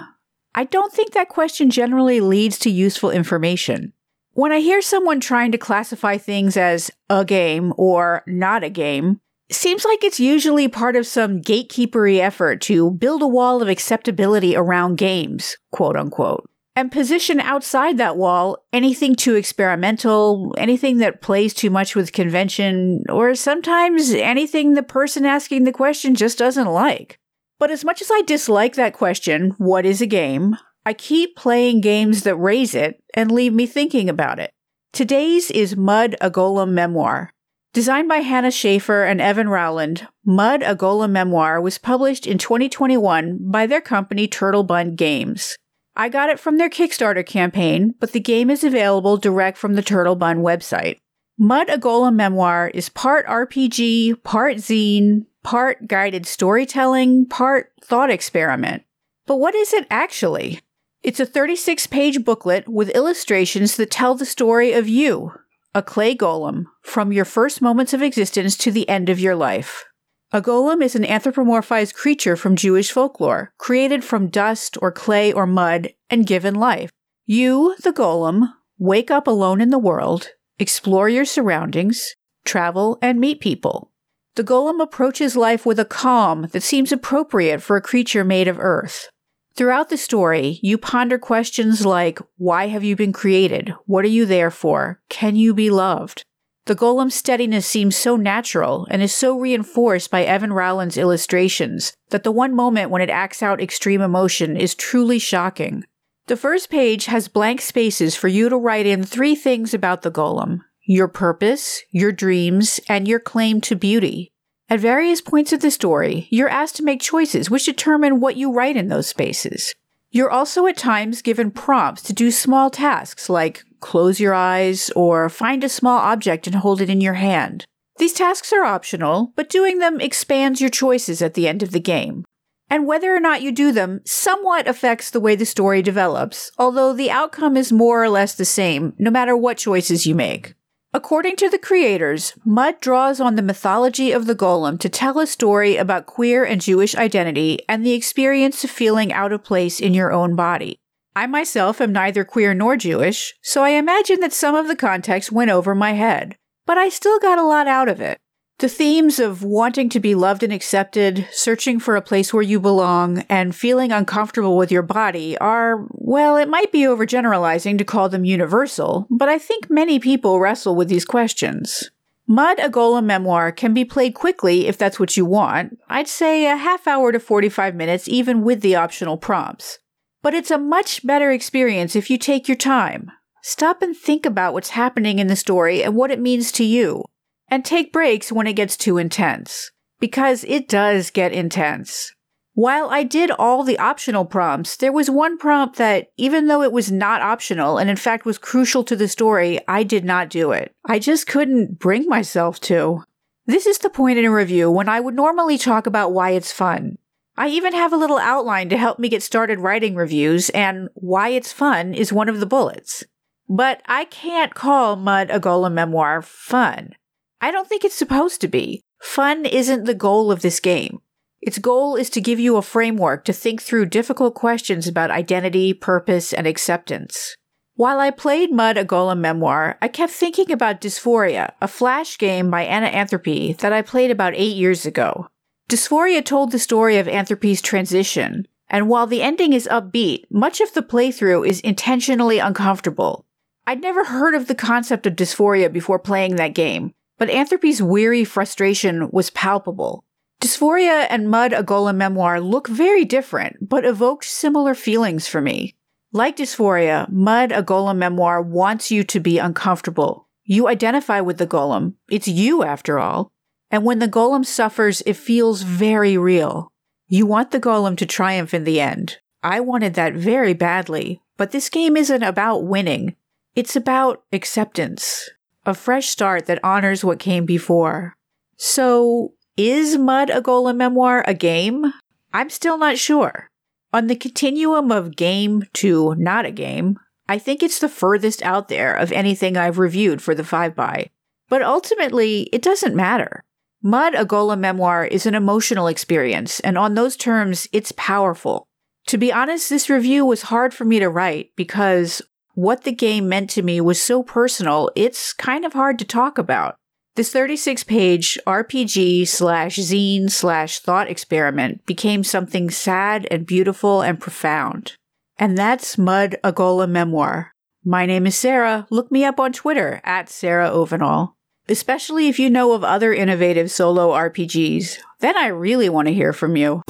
I 0.57 0.63
don't 0.63 0.91
think 0.91 1.13
that 1.13 1.29
question 1.29 1.69
generally 1.69 2.19
leads 2.19 2.57
to 2.59 2.71
useful 2.71 3.11
information. 3.11 3.93
When 4.33 4.51
I 4.51 4.59
hear 4.59 4.81
someone 4.81 5.19
trying 5.19 5.51
to 5.51 5.57
classify 5.59 6.17
things 6.17 6.57
as 6.57 6.89
a 7.11 7.23
game 7.23 7.75
or 7.77 8.23
not 8.25 8.63
a 8.63 8.71
game, 8.71 9.21
seems 9.51 9.85
like 9.85 10.03
it's 10.03 10.19
usually 10.19 10.67
part 10.67 10.95
of 10.95 11.05
some 11.05 11.41
gatekeepery 11.43 12.19
effort 12.19 12.59
to 12.61 12.89
build 12.89 13.21
a 13.21 13.27
wall 13.27 13.61
of 13.61 13.69
acceptability 13.69 14.55
around 14.55 14.97
games, 14.97 15.57
quote 15.71 15.95
unquote 15.95 16.49
and 16.75 16.91
position 16.91 17.39
outside 17.39 17.97
that 17.97 18.17
wall 18.17 18.63
anything 18.71 19.15
too 19.15 19.33
experimental, 19.33 20.53
anything 20.59 20.97
that 20.97 21.21
plays 21.21 21.51
too 21.51 21.71
much 21.71 21.95
with 21.95 22.13
convention, 22.13 23.03
or 23.09 23.33
sometimes 23.33 24.11
anything 24.11 24.73
the 24.73 24.83
person 24.83 25.25
asking 25.25 25.63
the 25.63 25.71
question 25.71 26.13
just 26.13 26.37
doesn't 26.37 26.67
like. 26.67 27.19
But 27.59 27.71
as 27.71 27.83
much 27.83 28.01
as 28.01 28.11
I 28.11 28.21
dislike 28.21 28.75
that 28.75 28.93
question, 28.93 29.51
what 29.57 29.85
is 29.85 30.01
a 30.01 30.05
game? 30.05 30.57
I 30.85 30.93
keep 30.93 31.35
playing 31.35 31.81
games 31.81 32.23
that 32.23 32.35
raise 32.35 32.75
it 32.75 33.01
and 33.13 33.31
leave 33.31 33.53
me 33.53 33.65
thinking 33.65 34.09
about 34.09 34.39
it. 34.39 34.51
Today's 34.93 35.51
is 35.51 35.75
Mud 35.75 36.15
a 36.21 36.29
Golem 36.29 36.69
Memoir. 36.71 37.31
Designed 37.73 38.07
by 38.07 38.17
Hannah 38.17 38.51
Shaffer 38.51 39.03
and 39.03 39.19
Evan 39.19 39.49
Rowland, 39.49 40.07
Mud 40.25 40.63
a 40.63 40.75
Golem 40.75 41.11
Memoir 41.11 41.59
was 41.61 41.77
published 41.77 42.25
in 42.25 42.37
2021 42.37 43.39
by 43.51 43.67
their 43.67 43.81
company 43.81 44.27
Turtle 44.27 44.63
Bun 44.63 44.95
Games. 44.95 45.55
I 45.95 46.09
got 46.09 46.29
it 46.29 46.39
from 46.39 46.57
their 46.57 46.69
Kickstarter 46.69 47.25
campaign, 47.25 47.95
but 47.99 48.13
the 48.13 48.19
game 48.19 48.49
is 48.49 48.63
available 48.63 49.17
direct 49.17 49.57
from 49.57 49.73
the 49.73 49.81
Turtle 49.81 50.15
Bun 50.15 50.37
website. 50.37 50.97
Mud 51.39 51.69
a 51.69 51.77
Golem 51.77 52.15
Memoir 52.15 52.71
is 52.73 52.89
part 52.89 53.27
RPG, 53.27 54.23
part 54.23 54.57
zine, 54.57 55.27
part 55.43 55.87
guided 55.87 56.25
storytelling, 56.25 57.27
part 57.27 57.71
thought 57.79 58.09
experiment. 58.09 58.81
But 59.27 59.35
what 59.35 59.53
is 59.53 59.71
it 59.71 59.85
actually? 59.91 60.61
It's 61.03 61.19
a 61.19 61.27
36 61.27 61.85
page 61.87 62.25
booklet 62.25 62.67
with 62.67 62.89
illustrations 62.89 63.77
that 63.77 63.91
tell 63.91 64.15
the 64.15 64.25
story 64.25 64.73
of 64.73 64.89
you, 64.89 65.31
a 65.75 65.83
clay 65.83 66.15
golem, 66.15 66.65
from 66.81 67.11
your 67.11 67.25
first 67.25 67.61
moments 67.61 67.93
of 67.93 68.01
existence 68.01 68.57
to 68.57 68.71
the 68.71 68.89
end 68.89 69.07
of 69.07 69.19
your 69.19 69.35
life. 69.35 69.85
A 70.31 70.41
golem 70.41 70.81
is 70.81 70.95
an 70.95 71.03
anthropomorphized 71.03 71.93
creature 71.93 72.35
from 72.35 72.55
Jewish 72.55 72.91
folklore, 72.91 73.53
created 73.59 74.03
from 74.03 74.29
dust 74.29 74.75
or 74.81 74.91
clay 74.91 75.31
or 75.31 75.45
mud 75.45 75.93
and 76.09 76.25
given 76.25 76.55
life. 76.55 76.89
You, 77.27 77.75
the 77.83 77.93
golem, 77.93 78.53
wake 78.79 79.11
up 79.11 79.27
alone 79.27 79.61
in 79.61 79.69
the 79.69 79.77
world, 79.77 80.31
explore 80.59 81.09
your 81.09 81.25
surroundings, 81.25 82.15
travel, 82.45 82.97
and 83.01 83.19
meet 83.19 83.39
people. 83.39 83.91
The 84.35 84.43
golem 84.43 84.81
approaches 84.81 85.35
life 85.35 85.65
with 85.65 85.79
a 85.79 85.85
calm 85.85 86.47
that 86.51 86.63
seems 86.63 86.91
appropriate 86.91 87.61
for 87.61 87.75
a 87.75 87.81
creature 87.81 88.23
made 88.23 88.47
of 88.47 88.59
earth. 88.59 89.09
Throughout 89.55 89.89
the 89.89 89.97
story, 89.97 90.59
you 90.61 90.77
ponder 90.77 91.17
questions 91.17 91.85
like 91.85 92.19
Why 92.37 92.67
have 92.67 92.83
you 92.83 92.95
been 92.95 93.13
created? 93.13 93.73
What 93.87 94.05
are 94.05 94.09
you 94.09 94.27
there 94.27 94.51
for? 94.51 95.01
Can 95.09 95.35
you 95.35 95.55
be 95.55 95.71
loved? 95.71 96.23
The 96.67 96.75
golem's 96.75 97.15
steadiness 97.15 97.65
seems 97.65 97.95
so 97.95 98.17
natural 98.17 98.87
and 98.91 99.01
is 99.01 99.15
so 99.15 99.39
reinforced 99.39 100.11
by 100.11 100.23
Evan 100.23 100.53
Rowland's 100.53 100.97
illustrations 100.97 101.93
that 102.09 102.23
the 102.23 102.31
one 102.31 102.53
moment 102.53 102.91
when 102.91 103.01
it 103.01 103.09
acts 103.09 103.41
out 103.41 103.61
extreme 103.61 104.01
emotion 104.01 104.55
is 104.55 104.75
truly 104.75 105.17
shocking. 105.17 105.85
The 106.27 106.35
first 106.35 106.69
page 106.69 107.05
has 107.05 107.29
blank 107.29 107.61
spaces 107.61 108.17
for 108.17 108.27
you 108.27 108.49
to 108.49 108.57
write 108.57 108.85
in 108.85 109.03
three 109.03 109.33
things 109.33 109.73
about 109.73 110.01
the 110.01 110.11
golem 110.11 110.59
your 110.85 111.07
purpose, 111.07 111.81
your 111.91 112.11
dreams, 112.11 112.79
and 112.87 113.07
your 113.07 113.19
claim 113.19 113.59
to 113.61 113.75
beauty. 113.75 114.31
At 114.69 114.79
various 114.79 115.21
points 115.21 115.51
of 115.51 115.61
the 115.61 115.71
story, 115.71 116.27
you're 116.29 116.49
asked 116.49 116.77
to 116.77 116.83
make 116.83 117.01
choices 117.01 117.49
which 117.49 117.65
determine 117.65 118.19
what 118.19 118.37
you 118.37 118.51
write 118.51 118.77
in 118.77 118.89
those 118.89 119.07
spaces. 119.07 119.73
You're 120.11 120.29
also 120.29 120.65
at 120.65 120.77
times 120.77 121.21
given 121.21 121.51
prompts 121.51 122.01
to 122.03 122.13
do 122.13 122.31
small 122.31 122.69
tasks 122.69 123.29
like 123.29 123.63
close 123.79 124.19
your 124.19 124.33
eyes, 124.33 124.89
or 124.95 125.29
find 125.29 125.63
a 125.63 125.69
small 125.69 125.99
object 125.99 126.47
and 126.47 126.57
hold 126.57 126.81
it 126.81 126.89
in 126.89 127.01
your 127.01 127.13
hand. 127.13 127.65
These 127.99 128.13
tasks 128.13 128.51
are 128.51 128.65
optional, 128.65 129.31
but 129.35 129.49
doing 129.49 129.79
them 129.79 130.01
expands 130.01 130.59
your 130.59 130.69
choices 130.69 131.21
at 131.21 131.35
the 131.35 131.47
end 131.47 131.63
of 131.63 131.71
the 131.71 131.79
game. 131.79 132.25
And 132.69 132.85
whether 132.85 133.15
or 133.15 133.19
not 133.19 133.41
you 133.41 133.51
do 133.51 133.71
them 133.71 134.01
somewhat 134.05 134.67
affects 134.67 135.09
the 135.09 135.19
way 135.19 135.35
the 135.35 135.45
story 135.45 135.81
develops, 135.81 136.51
although 136.57 136.93
the 136.93 137.11
outcome 137.11 137.55
is 137.55 137.71
more 137.71 138.03
or 138.03 138.09
less 138.09 138.35
the 138.35 138.45
same, 138.45 138.93
no 138.97 139.09
matter 139.09 139.37
what 139.37 139.57
choices 139.57 140.05
you 140.05 140.15
make. 140.15 140.53
According 140.93 141.35
to 141.37 141.49
the 141.49 141.59
creators, 141.59 142.33
Mud 142.45 142.79
draws 142.79 143.19
on 143.19 143.35
the 143.35 143.41
mythology 143.41 144.11
of 144.11 144.25
the 144.25 144.35
golem 144.35 144.79
to 144.79 144.89
tell 144.89 145.19
a 145.19 145.27
story 145.27 145.75
about 145.75 146.05
queer 146.05 146.43
and 146.43 146.61
Jewish 146.61 146.95
identity 146.95 147.59
and 147.69 147.85
the 147.85 147.93
experience 147.93 148.63
of 148.63 148.69
feeling 148.69 149.13
out 149.13 149.31
of 149.31 149.43
place 149.43 149.79
in 149.79 149.93
your 149.93 150.11
own 150.11 150.35
body. 150.35 150.79
I 151.15 151.27
myself 151.27 151.81
am 151.81 151.91
neither 151.91 152.23
queer 152.23 152.53
nor 152.53 152.77
Jewish, 152.77 153.33
so 153.41 153.63
I 153.63 153.69
imagine 153.69 154.19
that 154.21 154.33
some 154.33 154.55
of 154.55 154.67
the 154.67 154.75
context 154.75 155.31
went 155.31 155.51
over 155.51 155.75
my 155.75 155.93
head, 155.93 156.37
but 156.65 156.77
I 156.77 156.89
still 156.89 157.19
got 157.19 157.39
a 157.39 157.43
lot 157.43 157.67
out 157.67 157.89
of 157.89 158.01
it. 158.01 158.17
The 158.59 158.69
themes 158.69 159.19
of 159.19 159.43
wanting 159.43 159.87
to 159.89 159.99
be 159.99 160.15
loved 160.15 160.41
and 160.41 160.51
accepted, 160.51 161.27
searching 161.31 161.79
for 161.79 161.95
a 161.95 162.01
place 162.01 162.33
where 162.33 162.41
you 162.41 162.59
belong, 162.59 163.19
and 163.29 163.55
feeling 163.55 163.91
uncomfortable 163.91 164.57
with 164.57 164.71
your 164.71 164.81
body 164.81 165.37
are, 165.37 165.85
well, 165.91 166.37
it 166.37 166.49
might 166.49 166.71
be 166.71 166.81
overgeneralizing 166.81 167.77
to 167.77 167.85
call 167.85 168.09
them 168.09 168.25
universal, 168.25 169.05
but 169.11 169.29
I 169.29 169.37
think 169.37 169.69
many 169.69 169.99
people 169.99 170.39
wrestle 170.39 170.75
with 170.75 170.89
these 170.89 171.05
questions. 171.05 171.91
Mud 172.25 172.57
a 172.57 172.67
Golem 172.67 173.05
memoir 173.05 173.51
can 173.51 173.75
be 173.75 173.85
played 173.85 174.15
quickly 174.15 174.65
if 174.65 174.75
that's 174.75 174.99
what 174.99 175.15
you 175.15 175.23
want. 175.23 175.77
I'd 175.87 176.07
say 176.07 176.47
a 176.47 176.57
half 176.57 176.87
hour 176.87 177.11
to 177.11 177.19
45 177.19 177.75
minutes, 177.75 178.07
even 178.07 178.41
with 178.41 178.61
the 178.61 178.75
optional 178.75 179.17
prompts. 179.17 179.77
But 180.23 180.33
it's 180.33 180.49
a 180.49 180.57
much 180.57 181.05
better 181.05 181.29
experience 181.29 181.95
if 181.95 182.09
you 182.09 182.17
take 182.17 182.47
your 182.47 182.57
time. 182.57 183.11
Stop 183.43 183.83
and 183.83 183.95
think 183.95 184.25
about 184.25 184.53
what's 184.53 184.71
happening 184.71 185.19
in 185.19 185.27
the 185.27 185.35
story 185.35 185.83
and 185.83 185.95
what 185.95 186.09
it 186.09 186.19
means 186.19 186.51
to 186.53 186.65
you. 186.65 187.05
And 187.49 187.63
take 187.63 187.93
breaks 187.93 188.31
when 188.31 188.47
it 188.47 188.53
gets 188.53 188.77
too 188.77 188.97
intense. 188.97 189.71
Because 189.99 190.43
it 190.45 190.67
does 190.67 191.09
get 191.09 191.31
intense. 191.31 192.13
While 192.53 192.89
I 192.89 193.03
did 193.03 193.29
all 193.31 193.63
the 193.63 193.77
optional 193.77 194.25
prompts, 194.25 194.77
there 194.77 194.91
was 194.91 195.11
one 195.11 195.37
prompt 195.37 195.77
that, 195.77 196.07
even 196.17 196.47
though 196.47 196.63
it 196.63 196.71
was 196.71 196.91
not 196.91 197.21
optional 197.21 197.77
and 197.77 197.87
in 197.87 197.95
fact 197.95 198.25
was 198.25 198.39
crucial 198.39 198.83
to 198.85 198.95
the 198.95 199.07
story, 199.07 199.59
I 199.67 199.83
did 199.83 200.03
not 200.03 200.29
do 200.29 200.51
it. 200.51 200.73
I 200.83 200.97
just 200.97 201.27
couldn't 201.27 201.77
bring 201.77 202.07
myself 202.07 202.59
to. 202.61 203.03
This 203.45 203.65
is 203.65 203.77
the 203.77 203.91
point 203.91 204.17
in 204.17 204.25
a 204.25 204.31
review 204.31 204.71
when 204.71 204.89
I 204.89 204.99
would 204.99 205.13
normally 205.13 205.57
talk 205.57 205.85
about 205.85 206.13
why 206.13 206.31
it's 206.31 206.51
fun. 206.51 206.97
I 207.37 207.49
even 207.49 207.73
have 207.73 207.93
a 207.93 207.97
little 207.97 208.17
outline 208.17 208.69
to 208.69 208.77
help 208.77 208.97
me 208.97 209.07
get 209.07 209.21
started 209.21 209.59
writing 209.59 209.93
reviews, 209.93 210.49
and 210.49 210.89
why 210.95 211.29
it's 211.29 211.53
fun 211.53 211.93
is 211.93 212.11
one 212.11 212.27
of 212.27 212.39
the 212.39 212.47
bullets. 212.47 213.03
But 213.47 213.83
I 213.85 214.05
can't 214.05 214.55
call 214.55 214.95
Mud 214.95 215.29
a 215.29 215.39
Golem 215.39 215.73
memoir 215.73 216.23
fun. 216.23 216.93
I 217.39 217.51
don't 217.51 217.67
think 217.67 217.85
it's 217.85 217.95
supposed 217.95 218.41
to 218.41 218.47
be. 218.47 218.81
Fun 218.99 219.45
isn't 219.45 219.85
the 219.85 219.93
goal 219.93 220.31
of 220.31 220.41
this 220.41 220.59
game. 220.59 220.99
Its 221.39 221.59
goal 221.59 221.95
is 221.95 222.09
to 222.09 222.21
give 222.21 222.39
you 222.39 222.57
a 222.57 222.63
framework 222.63 223.23
to 223.25 223.33
think 223.33 223.61
through 223.61 223.85
difficult 223.85 224.33
questions 224.33 224.87
about 224.87 225.11
identity, 225.11 225.73
purpose, 225.73 226.33
and 226.33 226.47
acceptance. 226.47 227.35
While 227.75 227.99
I 227.99 228.09
played 228.09 228.51
Mud 228.51 228.75
a 228.75 228.83
Golem 228.83 229.19
Memoir, 229.19 229.77
I 229.79 229.87
kept 229.87 230.11
thinking 230.11 230.51
about 230.51 230.81
dys4ia, 230.81 231.51
a 231.61 231.67
flash 231.67 232.17
game 232.17 232.49
by 232.49 232.63
Anna 232.63 232.87
Anthropy 232.87 233.53
that 233.59 233.71
I 233.71 233.83
played 233.83 234.09
about 234.09 234.33
eight 234.35 234.55
years 234.55 234.87
ago. 234.87 235.27
dys4ia 235.69 236.25
told 236.25 236.51
the 236.51 236.57
story 236.57 236.97
of 236.97 237.07
Anthropy's 237.07 237.61
transition, 237.61 238.47
and 238.67 238.89
while 238.89 239.05
the 239.05 239.21
ending 239.21 239.53
is 239.53 239.67
upbeat, 239.71 240.23
much 240.31 240.59
of 240.59 240.73
the 240.73 240.81
playthrough 240.81 241.47
is 241.47 241.59
intentionally 241.61 242.39
uncomfortable. 242.39 243.27
I'd 243.67 243.81
never 243.81 244.05
heard 244.05 244.33
of 244.33 244.47
the 244.47 244.55
concept 244.55 245.05
of 245.05 245.15
dysphoria 245.15 245.71
before 245.71 245.99
playing 245.99 246.37
that 246.37 246.55
game, 246.55 246.93
but 247.17 247.29
Anthropy's 247.29 247.81
weary 247.81 248.23
frustration 248.23 249.09
was 249.11 249.29
palpable. 249.31 250.03
dys4ia 250.41 251.07
and 251.09 251.29
Mud 251.29 251.53
a 251.53 251.63
Golem 251.63 251.95
Memoir 251.95 252.39
look 252.39 252.67
very 252.67 253.05
different, 253.05 253.69
but 253.69 253.85
evoked 253.85 254.25
similar 254.25 254.75
feelings 254.75 255.27
for 255.27 255.41
me. 255.41 255.75
Like 256.13 256.37
dys4ia, 256.37 257.09
Mud 257.11 257.51
a 257.51 257.63
Golem 257.63 257.97
Memoir 257.97 258.41
wants 258.41 258.91
you 258.91 259.03
to 259.05 259.19
be 259.19 259.39
uncomfortable. 259.39 260.27
You 260.43 260.67
identify 260.67 261.19
with 261.19 261.37
the 261.37 261.47
golem. 261.47 261.95
It's 262.09 262.27
you, 262.27 262.63
after 262.63 262.99
all. 262.99 263.33
And 263.69 263.83
when 263.83 263.99
the 263.99 264.07
golem 264.07 264.45
suffers, 264.45 265.01
it 265.05 265.17
feels 265.17 265.61
very 265.63 266.17
real. 266.17 266.71
You 267.07 267.25
want 267.25 267.51
the 267.51 267.59
golem 267.59 267.97
to 267.97 268.05
triumph 268.05 268.53
in 268.53 268.63
the 268.63 268.79
end. 268.79 269.17
I 269.43 269.59
wanted 269.59 269.93
that 269.95 270.13
very 270.13 270.53
badly, 270.53 271.21
but 271.35 271.51
this 271.51 271.69
game 271.69 271.97
isn't 271.97 272.23
about 272.23 272.63
winning. 272.63 273.15
It's 273.55 273.75
about 273.75 274.23
acceptance, 274.31 275.29
a 275.67 275.73
fresh 275.73 276.07
start 276.07 276.45
that 276.45 276.63
honors 276.63 277.03
what 277.03 277.19
came 277.19 277.45
before. 277.45 278.15
So, 278.55 279.33
is 279.57 279.97
Mud 279.97 280.29
a 280.29 280.41
Golem 280.41 280.77
memoir 280.77 281.23
a 281.27 281.33
game? 281.33 281.93
I'm 282.33 282.49
still 282.49 282.77
not 282.77 282.97
sure. 282.97 283.49
On 283.93 284.07
the 284.07 284.15
continuum 284.15 284.91
of 284.91 285.15
game 285.15 285.63
to 285.73 286.15
not 286.15 286.45
a 286.45 286.51
game, 286.51 286.97
I 287.27 287.37
think 287.37 287.61
it's 287.61 287.79
the 287.79 287.89
furthest 287.89 288.41
out 288.43 288.69
there 288.69 288.93
of 288.93 289.11
anything 289.11 289.57
I've 289.57 289.77
reviewed 289.77 290.21
for 290.21 290.33
the 290.33 290.43
5 290.43 290.75
by. 290.75 291.09
But 291.49 291.61
ultimately, 291.61 292.43
it 292.53 292.61
doesn't 292.61 292.95
matter. 292.95 293.43
Mud 293.83 294.15
a 294.15 294.25
Golem 294.25 294.59
memoir 294.59 295.05
is 295.05 295.25
an 295.25 295.35
emotional 295.35 295.87
experience, 295.87 296.59
and 296.61 296.77
on 296.77 296.93
those 296.93 297.15
terms, 297.15 297.67
it's 297.71 297.91
powerful. 297.93 298.67
To 299.07 299.17
be 299.17 299.31
honest, 299.31 299.69
this 299.69 299.89
review 299.89 300.25
was 300.25 300.43
hard 300.43 300.73
for 300.73 300.85
me 300.85 300.99
to 300.99 301.09
write 301.09 301.51
because 301.55 302.21
what 302.57 302.85
the 302.85 302.91
game 302.91 303.29
meant 303.29 303.51
to 303.51 303.61
me 303.61 303.79
was 303.79 304.01
so 304.01 304.23
personal, 304.23 304.89
it's 304.95 305.31
kind 305.31 305.63
of 305.63 305.73
hard 305.73 305.99
to 305.99 306.05
talk 306.05 306.39
about. 306.39 306.75
This 307.15 307.31
36 307.31 307.83
page 307.83 308.39
RPG 308.47 309.27
slash 309.27 309.77
zine 309.77 310.31
slash 310.31 310.79
thought 310.79 311.07
experiment 311.07 311.85
became 311.85 312.23
something 312.23 312.71
sad 312.71 313.27
and 313.29 313.45
beautiful 313.45 314.01
and 314.01 314.19
profound. 314.19 314.95
And 315.37 315.55
that's 315.55 315.99
Mud 315.99 316.37
a 316.43 316.51
Golem 316.51 316.89
Memoir. 316.89 317.51
My 317.85 318.07
name 318.07 318.25
is 318.25 318.35
Sarah. 318.35 318.87
Look 318.89 319.11
me 319.11 319.23
up 319.23 319.39
on 319.39 319.53
Twitter 319.53 320.01
at 320.03 320.27
Sarah 320.27 320.71
Ovenall. 320.71 321.33
Especially 321.69 322.27
if 322.27 322.39
you 322.39 322.49
know 322.49 322.73
of 322.73 322.83
other 322.83 323.13
innovative 323.13 323.69
solo 323.69 324.13
RPGs. 324.13 324.97
Then 325.19 325.37
I 325.37 325.47
really 325.47 325.89
want 325.89 326.07
to 326.07 326.13
hear 326.13 326.33
from 326.33 326.55
you. 326.57 326.81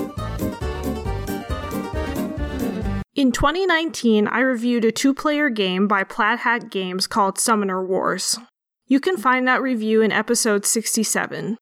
In 3.17 3.32
2019, 3.32 4.27
I 4.27 4.41
reviewed 4.41 4.86
a 4.86 4.91
two 4.91 5.12
player 5.12 5.49
game 5.49 5.88
by 5.88 6.03
Plaid 6.03 6.38
Hat 6.38 6.69
Games 6.69 7.08
called 7.08 7.39
Summoner 7.39 7.84
Wars. 7.84 8.38
You 8.86 8.99
can 8.99 9.17
find 9.17 9.47
that 9.47 9.60
review 9.60 10.03
in 10.03 10.12
episode 10.12 10.67
67. 10.67 11.58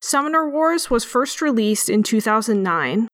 Summoner 0.00 0.48
Wars 0.48 0.88
was 0.88 1.04
first 1.04 1.42
released 1.42 1.90
in 1.90 2.02
2009. 2.02 3.08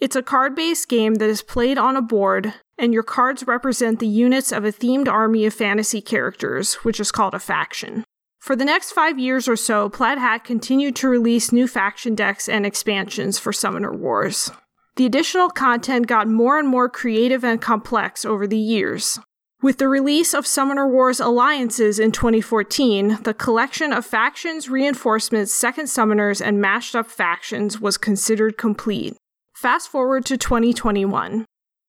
It's 0.00 0.16
a 0.16 0.22
card 0.22 0.56
based 0.56 0.88
game 0.88 1.14
that 1.14 1.30
is 1.30 1.42
played 1.42 1.78
on 1.78 1.94
a 1.94 2.02
board, 2.02 2.54
and 2.76 2.92
your 2.92 3.04
cards 3.04 3.46
represent 3.46 4.00
the 4.00 4.08
units 4.08 4.50
of 4.50 4.64
a 4.64 4.72
themed 4.72 5.06
army 5.06 5.46
of 5.46 5.54
fantasy 5.54 6.00
characters, 6.00 6.74
which 6.82 6.98
is 6.98 7.12
called 7.12 7.34
a 7.34 7.38
faction. 7.38 8.02
For 8.40 8.56
the 8.56 8.64
next 8.64 8.90
five 8.90 9.20
years 9.20 9.46
or 9.46 9.54
so, 9.54 9.88
Plaid 9.88 10.18
Hat 10.18 10.42
continued 10.42 10.96
to 10.96 11.08
release 11.08 11.52
new 11.52 11.68
faction 11.68 12.16
decks 12.16 12.48
and 12.48 12.66
expansions 12.66 13.38
for 13.38 13.52
Summoner 13.52 13.94
Wars. 13.94 14.50
The 14.96 15.06
additional 15.06 15.48
content 15.48 16.06
got 16.06 16.28
more 16.28 16.58
and 16.58 16.68
more 16.68 16.88
creative 16.88 17.44
and 17.44 17.60
complex 17.60 18.24
over 18.24 18.46
the 18.46 18.58
years. 18.58 19.18
With 19.62 19.78
the 19.78 19.88
release 19.88 20.34
of 20.34 20.46
Summoner 20.46 20.86
Wars 20.86 21.20
Alliances 21.20 21.98
in 21.98 22.12
2014, 22.12 23.20
the 23.22 23.32
collection 23.32 23.92
of 23.92 24.04
factions, 24.04 24.68
reinforcements, 24.68 25.54
second 25.54 25.86
summoners, 25.86 26.44
and 26.44 26.60
mashed 26.60 26.96
up 26.96 27.06
factions 27.06 27.80
was 27.80 27.96
considered 27.96 28.58
complete. 28.58 29.16
Fast 29.54 29.88
forward 29.88 30.26
to 30.26 30.36
2021. 30.36 31.46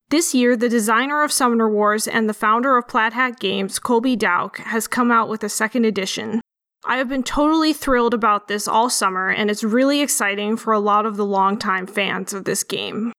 This 0.09 0.35
year, 0.35 0.55
the 0.55 0.69
designer 0.69 1.23
of 1.23 1.31
Summoner 1.31 1.69
Wars 1.69 2.07
and 2.07 2.29
the 2.29 2.33
founder 2.33 2.77
of 2.77 2.87
Plaid 2.87 3.13
Hat 3.13 3.39
Games, 3.39 3.79
Colby 3.79 4.15
Dauch, 4.15 4.57
has 4.57 4.87
come 4.87 5.11
out 5.11 5.27
with 5.27 5.43
a 5.43 5.49
second 5.49 5.85
edition. 5.85 6.39
I 6.85 6.97
have 6.97 7.07
been 7.07 7.23
totally 7.23 7.71
thrilled 7.71 8.13
about 8.13 8.47
this 8.47 8.67
all 8.67 8.89
summer, 8.89 9.29
and 9.29 9.49
it's 9.49 9.63
really 9.63 10.01
exciting 10.01 10.57
for 10.57 10.73
a 10.73 10.79
lot 10.79 11.05
of 11.05 11.15
the 11.15 11.25
longtime 11.25 11.87
fans 11.87 12.33
of 12.33 12.43
this 12.43 12.63
game. 12.63 13.13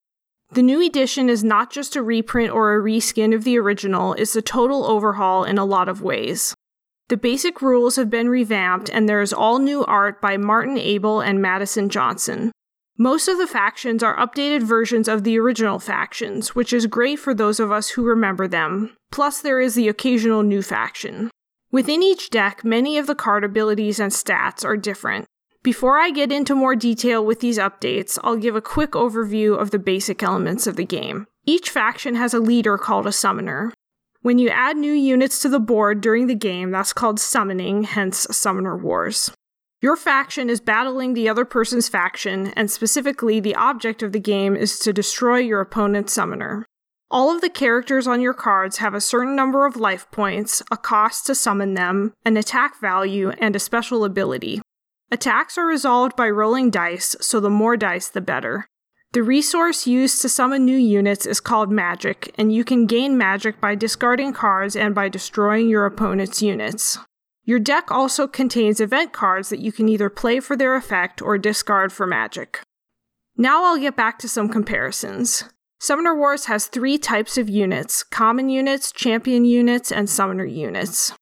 The 0.53 0.63
new 0.63 0.85
edition 0.85 1.31
is 1.31 1.43
not 1.43 1.73
just 1.73 1.97
a 1.97 2.03
reprint 2.03 2.53
or 2.53 2.75
a 2.75 2.83
reskin 2.83 3.35
of 3.35 3.45
the 3.45 3.59
original, 3.59 4.13
it's 4.15 4.37
a 4.37 4.43
total 4.43 4.85
overhaul 4.85 5.45
in 5.45 5.57
a 5.57 5.65
lot 5.65 5.89
of 5.89 6.03
ways. 6.03 6.55
The 7.09 7.17
basic 7.17 7.63
rules 7.63 7.97
have 7.97 8.11
been 8.11 8.29
revamped, 8.29 8.91
and 8.91 9.09
there 9.09 9.23
is 9.23 9.33
all 9.33 9.59
new 9.59 9.85
art 9.85 10.21
by 10.21 10.37
Martin 10.37 10.79
Abel 10.79 11.21
and 11.21 11.41
Madison 11.41 11.89
Johnson. 11.89 12.53
Most 12.99 13.29
of 13.29 13.39
the 13.39 13.47
factions 13.47 14.03
are 14.03 14.17
updated 14.17 14.63
versions 14.63 15.09
of 15.09 15.25
the 15.25 15.39
original 15.39 15.79
factions, 15.79 16.55
which 16.55 16.73
is 16.73 16.87
great 16.87 17.19
for 17.19 17.35
those 17.35 17.59
of 17.59 17.73
us 17.73 17.89
who 17.91 18.05
remember 18.05 18.47
them, 18.47 18.95
plus, 19.11 19.41
there 19.41 19.61
is 19.61 19.75
the 19.75 19.89
occasional 19.89 20.43
new 20.43 20.63
faction. 20.63 21.31
Within 21.75 22.05
each 22.05 22.31
deck, 22.31 22.65
many 22.65 22.99
of 22.99 23.09
the 23.09 23.17
card 23.17 23.43
abilities 23.43 23.99
and 23.99 24.13
stats 24.13 24.65
are 24.65 24.77
different. 24.77 25.27
Before 25.65 25.99
I 25.99 26.11
get 26.11 26.31
into 26.31 26.55
more 26.55 26.77
detail 26.77 27.27
with 27.27 27.41
these 27.41 27.59
updates, 27.59 28.17
I'll 28.23 28.37
give 28.37 28.55
a 28.55 28.61
quick 28.61 28.93
overview 28.93 29.59
of 29.59 29.73
the 29.73 29.81
basic 29.81 30.23
elements 30.23 30.69
of 30.69 30.77
the 30.77 30.85
game. 30.85 31.27
Each 31.47 31.69
faction 31.69 32.15
has 32.15 32.33
a 32.33 32.39
leader 32.39 32.79
called 32.79 33.09
a 33.09 33.13
summoner. 33.13 33.73
When 34.23 34.39
you 34.39 34.51
add 34.51 34.77
new 34.77 34.93
units 34.93 35.41
to 35.41 35.49
the 35.49 35.59
board 35.59 36.01
during 36.01 36.29
the 36.29 36.37
game, 36.37 36.71
that's 36.71 36.93
called 36.93 37.19
summoning, 37.19 37.83
hence 37.83 38.29
Summoner 38.31 38.77
Wars. 38.77 39.33
Your 39.83 39.97
faction 39.97 40.49
is 40.49 40.61
battling 40.61 41.15
the 41.15 41.29
other 41.29 41.45
person's 41.45 41.89
faction, 41.89 42.53
and 42.55 42.71
specifically, 42.71 43.41
the 43.41 43.57
object 43.57 44.01
of 44.01 44.13
the 44.13 44.21
game 44.21 44.55
is 44.55 44.79
to 44.79 44.93
destroy 44.93 45.39
your 45.39 45.61
opponent's 45.61 46.13
summoner. 46.13 46.67
All 47.15 47.33
of 47.33 47.43
the 47.43 47.49
characters 47.49 48.09
on 48.09 48.21
your 48.21 48.35
cards 48.35 48.79
have 48.79 48.93
a 48.93 49.01
certain 49.01 49.37
number 49.37 49.67
of 49.67 49.77
life 49.77 50.11
points, 50.11 50.65
a 50.73 50.77
cost 50.77 51.27
to 51.27 51.37
summon 51.37 51.75
them, 51.75 52.13
an 52.25 52.37
attack 52.37 52.81
value, 52.81 53.31
and 53.39 53.55
a 53.55 53.61
special 53.61 54.05
ability. 54.05 54.61
Attacks 55.13 55.57
are 55.57 55.65
resolved 55.65 56.17
by 56.17 56.29
rolling 56.29 56.71
dice, 56.71 57.15
so 57.21 57.39
the 57.39 57.49
more 57.49 57.77
dice, 57.77 58.09
the 58.09 58.21
better. 58.21 58.67
The 59.13 59.23
resource 59.23 59.87
used 59.87 60.23
to 60.23 60.29
summon 60.29 60.65
new 60.65 60.77
units 60.77 61.25
is 61.25 61.39
called 61.39 61.71
magic, 61.71 62.35
and 62.37 62.53
you 62.53 62.65
can 62.65 62.85
gain 62.85 63.17
magic 63.17 63.61
by 63.61 63.77
discarding 63.77 64.33
cards 64.33 64.75
and 64.75 64.93
by 64.93 65.09
destroying 65.09 65.69
your 65.69 65.87
opponent's 65.87 66.43
units. 66.43 66.99
Your 67.45 67.61
deck 67.61 67.93
also 67.93 68.27
contains 68.27 68.81
event 68.81 69.13
cards 69.13 69.51
that 69.51 69.61
you 69.61 69.71
can 69.71 69.89
either 69.89 70.11
play 70.11 70.41
for 70.41 70.57
their 70.57 70.75
effect 70.75 71.23
or 71.23 71.39
discard 71.39 71.93
for 71.93 72.09
magic. 72.09 72.59
Now 73.37 73.63
I'll 73.67 73.79
get 73.79 73.95
back 73.95 74.19
to 74.19 74.29
some 74.29 74.49
comparisons. 74.49 75.45
Summoner 75.85 76.17
Wars 76.17 76.47
has 76.47 76.67
three 76.67 76.97
types 76.97 77.37
of 77.37 77.51
units 77.51 78.03
common 78.05 78.49
units, 78.49 78.91
champion 78.91 79.45
units, 79.45 79.93
and 79.93 80.09
summoner 80.09 80.47
units. 80.47 81.13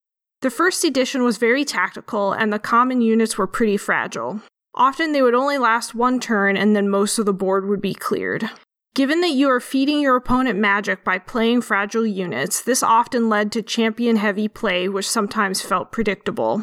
The 0.41 0.51
first 0.51 0.85
edition 0.85 1.25
was 1.25 1.37
very 1.37 1.65
tactical, 1.65 2.31
and 2.31 2.53
the 2.53 2.61
common 2.61 3.01
units 3.01 3.37
were 3.37 3.49
pretty 3.49 3.77
fragile. 3.77 4.41
Often 4.77 5.11
they 5.11 5.21
would 5.21 5.35
only 5.35 5.59
last 5.59 5.97
one 5.97 6.21
turn, 6.21 6.57
and 6.57 6.77
then 6.77 6.89
most 6.89 7.19
of 7.19 7.27
the 7.27 7.33
board 7.33 7.67
would 7.67 7.81
be 7.81 7.93
cleared. 7.93 8.51
Given 8.95 9.21
that 9.23 9.33
you 9.33 9.51
are 9.51 9.59
feeding 9.59 10.01
your 10.01 10.15
opponent 10.15 10.61
magic 10.61 11.03
by 11.03 11.19
playing 11.19 11.63
fragile 11.63 12.07
units, 12.07 12.63
this 12.63 12.85
often 12.85 13.29
led 13.29 13.51
to 13.51 13.63
champion 13.63 14.15
heavy 14.15 14.47
play, 14.47 14.89
which 14.89 15.11
sometimes 15.11 15.61
felt 15.61 15.91
predictable. 15.91 16.63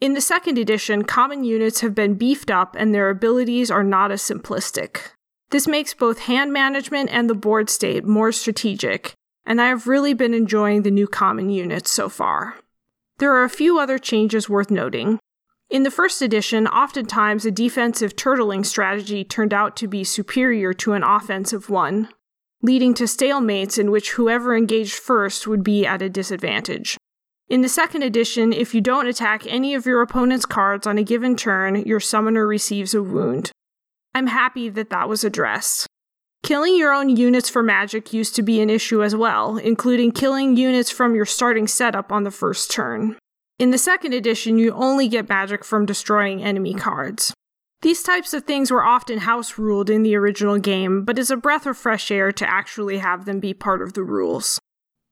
In 0.00 0.14
the 0.14 0.22
second 0.22 0.56
edition, 0.56 1.04
common 1.04 1.44
units 1.44 1.82
have 1.82 1.94
been 1.94 2.14
beefed 2.14 2.50
up 2.50 2.74
and 2.78 2.94
their 2.94 3.10
abilities 3.10 3.70
are 3.70 3.84
not 3.84 4.10
as 4.10 4.22
simplistic. 4.22 5.10
This 5.50 5.68
makes 5.68 5.94
both 5.94 6.20
hand 6.20 6.52
management 6.52 7.10
and 7.12 7.30
the 7.30 7.34
board 7.34 7.70
state 7.70 8.04
more 8.04 8.32
strategic, 8.32 9.14
and 9.44 9.60
I 9.60 9.68
have 9.68 9.86
really 9.86 10.12
been 10.12 10.34
enjoying 10.34 10.82
the 10.82 10.90
new 10.90 11.06
common 11.06 11.50
units 11.50 11.90
so 11.90 12.08
far. 12.08 12.56
There 13.18 13.32
are 13.32 13.44
a 13.44 13.48
few 13.48 13.78
other 13.78 13.98
changes 13.98 14.48
worth 14.48 14.70
noting. 14.70 15.20
In 15.70 15.84
the 15.84 15.90
first 15.90 16.20
edition, 16.20 16.66
oftentimes 16.66 17.46
a 17.46 17.50
defensive 17.50 18.16
turtling 18.16 18.66
strategy 18.66 19.24
turned 19.24 19.54
out 19.54 19.76
to 19.76 19.88
be 19.88 20.04
superior 20.04 20.72
to 20.74 20.92
an 20.92 21.02
offensive 21.02 21.70
one, 21.70 22.08
leading 22.62 22.92
to 22.94 23.04
stalemates 23.04 23.78
in 23.78 23.90
which 23.90 24.12
whoever 24.12 24.56
engaged 24.56 24.94
first 24.94 25.46
would 25.46 25.62
be 25.62 25.86
at 25.86 26.02
a 26.02 26.10
disadvantage. 26.10 26.96
In 27.48 27.62
the 27.62 27.68
second 27.68 28.02
edition, 28.02 28.52
if 28.52 28.74
you 28.74 28.80
don't 28.80 29.06
attack 29.06 29.46
any 29.46 29.74
of 29.74 29.86
your 29.86 30.02
opponent's 30.02 30.46
cards 30.46 30.86
on 30.86 30.98
a 30.98 31.04
given 31.04 31.36
turn, 31.36 31.76
your 31.84 32.00
summoner 32.00 32.46
receives 32.46 32.92
a 32.92 33.02
wound. 33.02 33.52
I'm 34.16 34.28
happy 34.28 34.70
that 34.70 34.88
that 34.88 35.10
was 35.10 35.24
addressed. 35.24 35.86
Killing 36.42 36.74
your 36.74 36.90
own 36.94 37.14
units 37.14 37.50
for 37.50 37.62
magic 37.62 38.14
used 38.14 38.34
to 38.36 38.42
be 38.42 38.62
an 38.62 38.70
issue 38.70 39.02
as 39.02 39.14
well, 39.14 39.58
including 39.58 40.10
killing 40.10 40.56
units 40.56 40.90
from 40.90 41.14
your 41.14 41.26
starting 41.26 41.66
setup 41.66 42.10
on 42.10 42.24
the 42.24 42.30
first 42.30 42.70
turn. 42.70 43.18
In 43.58 43.72
the 43.72 43.76
second 43.76 44.14
edition, 44.14 44.58
you 44.58 44.72
only 44.72 45.06
get 45.06 45.28
magic 45.28 45.66
from 45.66 45.84
destroying 45.84 46.42
enemy 46.42 46.72
cards. 46.72 47.34
These 47.82 48.02
types 48.02 48.32
of 48.32 48.44
things 48.44 48.70
were 48.70 48.86
often 48.86 49.18
house 49.18 49.58
ruled 49.58 49.90
in 49.90 50.02
the 50.02 50.16
original 50.16 50.56
game, 50.56 51.04
but 51.04 51.18
it's 51.18 51.28
a 51.28 51.36
breath 51.36 51.66
of 51.66 51.76
fresh 51.76 52.10
air 52.10 52.32
to 52.32 52.50
actually 52.50 52.96
have 52.96 53.26
them 53.26 53.38
be 53.38 53.52
part 53.52 53.82
of 53.82 53.92
the 53.92 54.02
rules. 54.02 54.58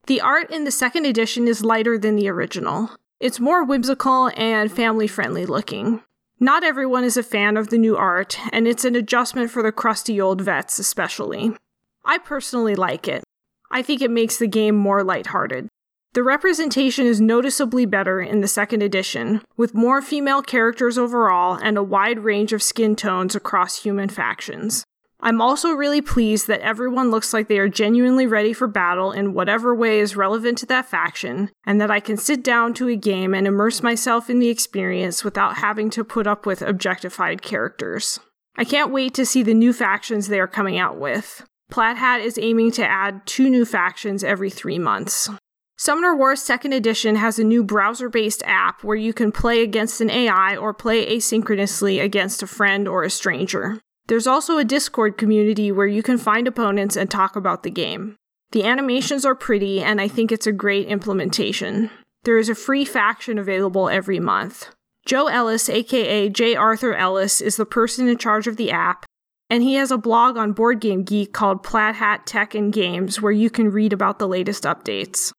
The 0.07 0.23
art 0.23 0.51
in 0.51 0.65
the 0.65 0.71
second 0.71 1.05
edition 1.05 1.47
is 1.47 1.63
lighter 1.63 1.99
than 1.99 2.17
the 2.17 2.31
original. 2.31 2.89
It's 3.21 3.39
more 3.39 3.65
whimsical 3.65 4.31
and 4.35 4.73
family 4.73 5.09
friendly 5.09 5.45
looking. 5.45 6.01
Not 6.45 6.63
everyone 6.63 7.05
is 7.05 7.17
a 7.17 7.23
fan 7.23 7.57
of 7.57 7.71
the 7.71 7.79
new 7.79 7.97
art, 7.97 8.39
and 8.53 8.69
it's 8.69 8.85
an 8.85 8.95
adjustment 8.95 9.51
for 9.51 9.63
the 9.63 9.73
crusty 9.73 10.21
old 10.21 10.43
vets, 10.43 10.79
especially. 10.79 11.57
I 12.05 12.19
personally 12.19 12.75
like 12.75 13.09
it. 13.09 13.25
I 13.71 13.81
think 13.81 14.03
it 14.03 14.11
makes 14.11 14.37
the 14.37 14.47
game 14.47 14.75
more 14.75 15.03
lighthearted. 15.03 15.69
The 16.13 16.23
representation 16.23 17.07
is 17.07 17.19
noticeably 17.19 17.87
better 17.87 18.21
in 18.21 18.43
the 18.43 18.47
second 18.47 18.83
edition, 18.83 19.41
with 19.57 19.73
more 19.73 20.03
female 20.03 20.43
characters 20.43 20.99
overall 20.99 21.55
and 21.55 21.79
a 21.79 21.83
wide 21.83 22.19
range 22.19 22.53
of 22.53 22.63
skin 22.63 22.95
tones 22.95 23.35
across 23.35 23.83
human 23.83 24.11
factions. 24.11 24.85
I'm 25.25 25.41
also 25.41 25.73
really 25.73 26.03
pleased 26.03 26.49
that 26.49 26.61
everyone 26.61 27.11
looks 27.11 27.33
like 27.33 27.49
they 27.49 27.59
are 27.59 27.69
genuinely 27.69 28.27
ready 28.27 28.53
for 28.53 28.67
battle 28.67 29.11
in 29.11 29.33
whatever 29.33 29.75
way 29.75 29.99
is 29.99 30.17
relevant 30.17 30.59
to 30.59 30.67
that 30.67 30.85
faction, 30.85 31.51
and 31.65 31.81
that 31.81 31.91
I 31.91 31.99
can 31.99 32.19
sit 32.19 32.45
down 32.45 32.75
to 32.75 32.89
a 32.89 32.97
game 32.97 33.33
and 33.33 33.47
immerse 33.47 33.83
myself 33.83 34.29
in 34.29 34.39
the 34.39 34.51
experience 34.51 35.25
without 35.25 35.57
having 35.57 35.89
to 35.91 36.05
put 36.05 36.27
up 36.27 36.45
with 36.45 36.61
objectified 36.61 37.41
characters. 37.41 38.21
I 38.59 38.65
can't 38.65 38.93
wait 38.93 39.15
to 39.15 39.25
see 39.25 39.43
the 39.43 39.55
new 39.55 39.73
factions 39.73 40.29
they 40.29 40.39
are 40.39 40.47
coming 40.47 40.77
out 40.79 40.99
with. 40.99 41.43
Plaid 41.71 41.97
Hat 41.97 42.21
is 42.21 42.39
aiming 42.39 42.73
to 42.73 42.87
add 42.87 43.23
two 43.25 43.49
new 43.49 43.65
factions 43.65 44.23
every 44.23 44.51
three 44.51 44.79
months. 44.79 45.31
Summoner 45.79 46.15
Wars 46.15 46.41
2nd 46.41 46.75
Edition 46.75 47.17
has 47.17 47.39
a 47.39 47.45
new 47.45 47.65
browser 47.65 48.11
based 48.11 48.43
app 48.45 48.85
where 48.85 48.95
you 48.95 49.15
can 49.15 49.33
play 49.33 49.63
against 49.63 50.03
an 50.03 50.11
AI 50.11 50.55
or 50.55 50.75
play 50.75 51.17
asynchronously 51.17 52.03
against 52.03 52.43
a 52.43 52.47
friend 52.47 52.87
or 52.87 53.05
a 53.05 53.11
stranger. 53.11 53.81
There's 54.07 54.27
also 54.27 54.59
a 54.59 54.65
Discord 54.65 55.17
community 55.17 55.73
where 55.73 55.87
you 55.87 56.03
can 56.03 56.19
find 56.19 56.47
opponents 56.47 56.97
and 56.97 57.11
talk 57.11 57.37
about 57.37 57.63
the 57.63 57.71
game. 57.71 58.17
The 58.53 58.65
animations 58.65 59.25
are 59.25 59.35
pretty, 59.35 59.83
and 59.83 60.01
I 60.01 60.09
think 60.09 60.31
it's 60.31 60.47
a 60.47 60.53
great 60.53 60.87
implementation. 60.89 61.91
There 62.25 62.39
is 62.39 62.49
a 62.49 62.55
free 62.55 62.85
faction 62.85 63.39
available 63.39 63.89
every 63.89 64.21
month. 64.21 64.71
Joe 65.07 65.27
Ellis, 65.27 65.69
aka 65.69 66.29
J. 66.29 66.55
Arthur 66.55 66.95
Ellis, 66.95 67.41
is 67.41 67.57
the 67.57 67.67
person 67.67 68.09
in 68.09 68.19
charge 68.19 68.47
of 68.47 68.57
the 68.57 68.71
app, 68.71 69.07
and 69.51 69.63
he 69.63 69.75
has 69.75 69.91
a 69.91 69.99
blog 69.99 70.37
on 70.37 70.53
Board 70.53 70.81
Game 70.81 71.03
Geek 71.03 71.33
called 71.33 71.63
Plaid 71.63 71.97
Hat 71.97 72.27
Tech 72.27 72.55
and 72.55 72.73
Games 72.73 73.21
where 73.21 73.33
you 73.33 73.51
can 73.51 73.71
read 73.71 73.93
about 73.93 74.19
the 74.19 74.29
latest 74.29 74.65
updates. 74.65 75.33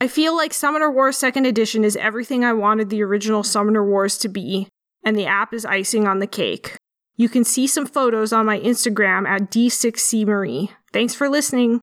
I 0.00 0.08
feel 0.08 0.36
like 0.36 0.54
Summoner 0.54 0.90
Wars 0.90 1.18
2nd 1.18 1.46
Edition 1.46 1.84
is 1.84 1.96
everything 1.96 2.44
I 2.44 2.52
wanted 2.52 2.88
the 2.88 3.02
original 3.02 3.42
Summoner 3.42 3.84
Wars 3.84 4.16
to 4.18 4.28
be, 4.28 4.68
and 5.04 5.16
the 5.16 5.26
app 5.26 5.52
is 5.52 5.64
icing 5.64 6.06
on 6.06 6.20
the 6.20 6.26
cake. 6.26 6.76
You 7.20 7.28
can 7.28 7.44
see 7.44 7.66
some 7.66 7.84
photos 7.84 8.32
on 8.32 8.46
my 8.46 8.58
Instagram 8.60 9.28
at 9.28 9.50
D6CMarie. 9.50 10.70
Thanks 10.90 11.14
for 11.14 11.28
listening. 11.28 11.82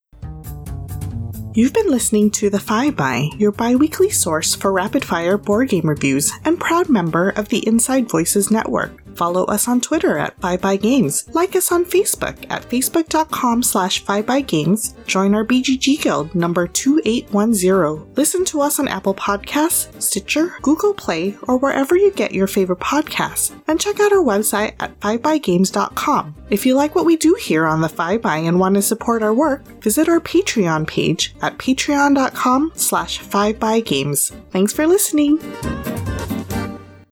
You've 1.54 1.74
been 1.74 1.92
listening 1.92 2.32
to 2.32 2.50
The 2.50 2.60
Five 2.60 2.96
By, 2.96 3.30
your 3.38 3.52
bi 3.52 3.76
weekly 3.76 4.10
source 4.10 4.56
for 4.56 4.74
rapid 4.74 5.06
fire 5.06 5.38
board 5.38 5.70
game 5.70 5.88
reviews 5.88 6.32
and 6.44 6.60
proud 6.60 6.90
member 6.90 7.30
of 7.30 7.50
the 7.50 7.60
Inside 7.68 8.10
Voices 8.10 8.50
Network. 8.50 9.07
Follow 9.18 9.46
us 9.46 9.68
on 9.68 9.82
Twitter 9.82 10.20
at 10.20 10.40
5 10.40 10.80
Games. 10.80 11.28
Like 11.34 11.56
us 11.56 11.72
on 11.72 11.86
Facebook 11.86 12.46
at 12.52 12.62
facebook.com 12.70 13.64
slash 13.64 14.04
5 14.06 14.46
Games. 14.46 14.94
Join 15.08 15.34
our 15.34 15.44
BGG 15.44 16.00
Guild 16.02 16.36
number 16.36 16.68
2810. 16.68 18.14
Listen 18.14 18.46
to 18.46 18.62
us 18.62 18.80
on 18.80 18.88
Apple 18.88 19.16
Podcasts, 19.16 20.00
Stitcher, 20.00 20.54
Google 20.62 20.94
Play, 20.94 21.36
or 21.48 21.58
wherever 21.58 21.98
you 21.98 22.12
get 22.12 22.32
your 22.32 22.46
favorite 22.46 22.80
podcasts. 22.80 23.60
And 23.68 23.82
check 23.82 24.00
out 24.00 24.14
our 24.14 24.24
website 24.24 24.76
at 24.80 25.00
5bygames.com. 25.00 26.36
If 26.52 26.66
you 26.66 26.76
like 26.76 26.94
what 26.94 27.06
we 27.06 27.16
do 27.16 27.34
here 27.34 27.66
on 27.66 27.82
the 27.82 27.90
5 27.90 28.22
by 28.22 28.38
and 28.38 28.60
want 28.60 28.76
to 28.76 28.84
support 28.84 29.24
our 29.24 29.34
work, 29.34 29.66
visit 29.82 30.08
our 30.08 30.20
Patreon 30.20 30.88
page 30.88 31.36
at 31.42 31.58
patreon.com 31.58 32.74
slash 32.76 33.20
5bygames. 33.20 34.32
Thanks 34.52 34.74
for 34.74 34.86
listening. 34.86 35.40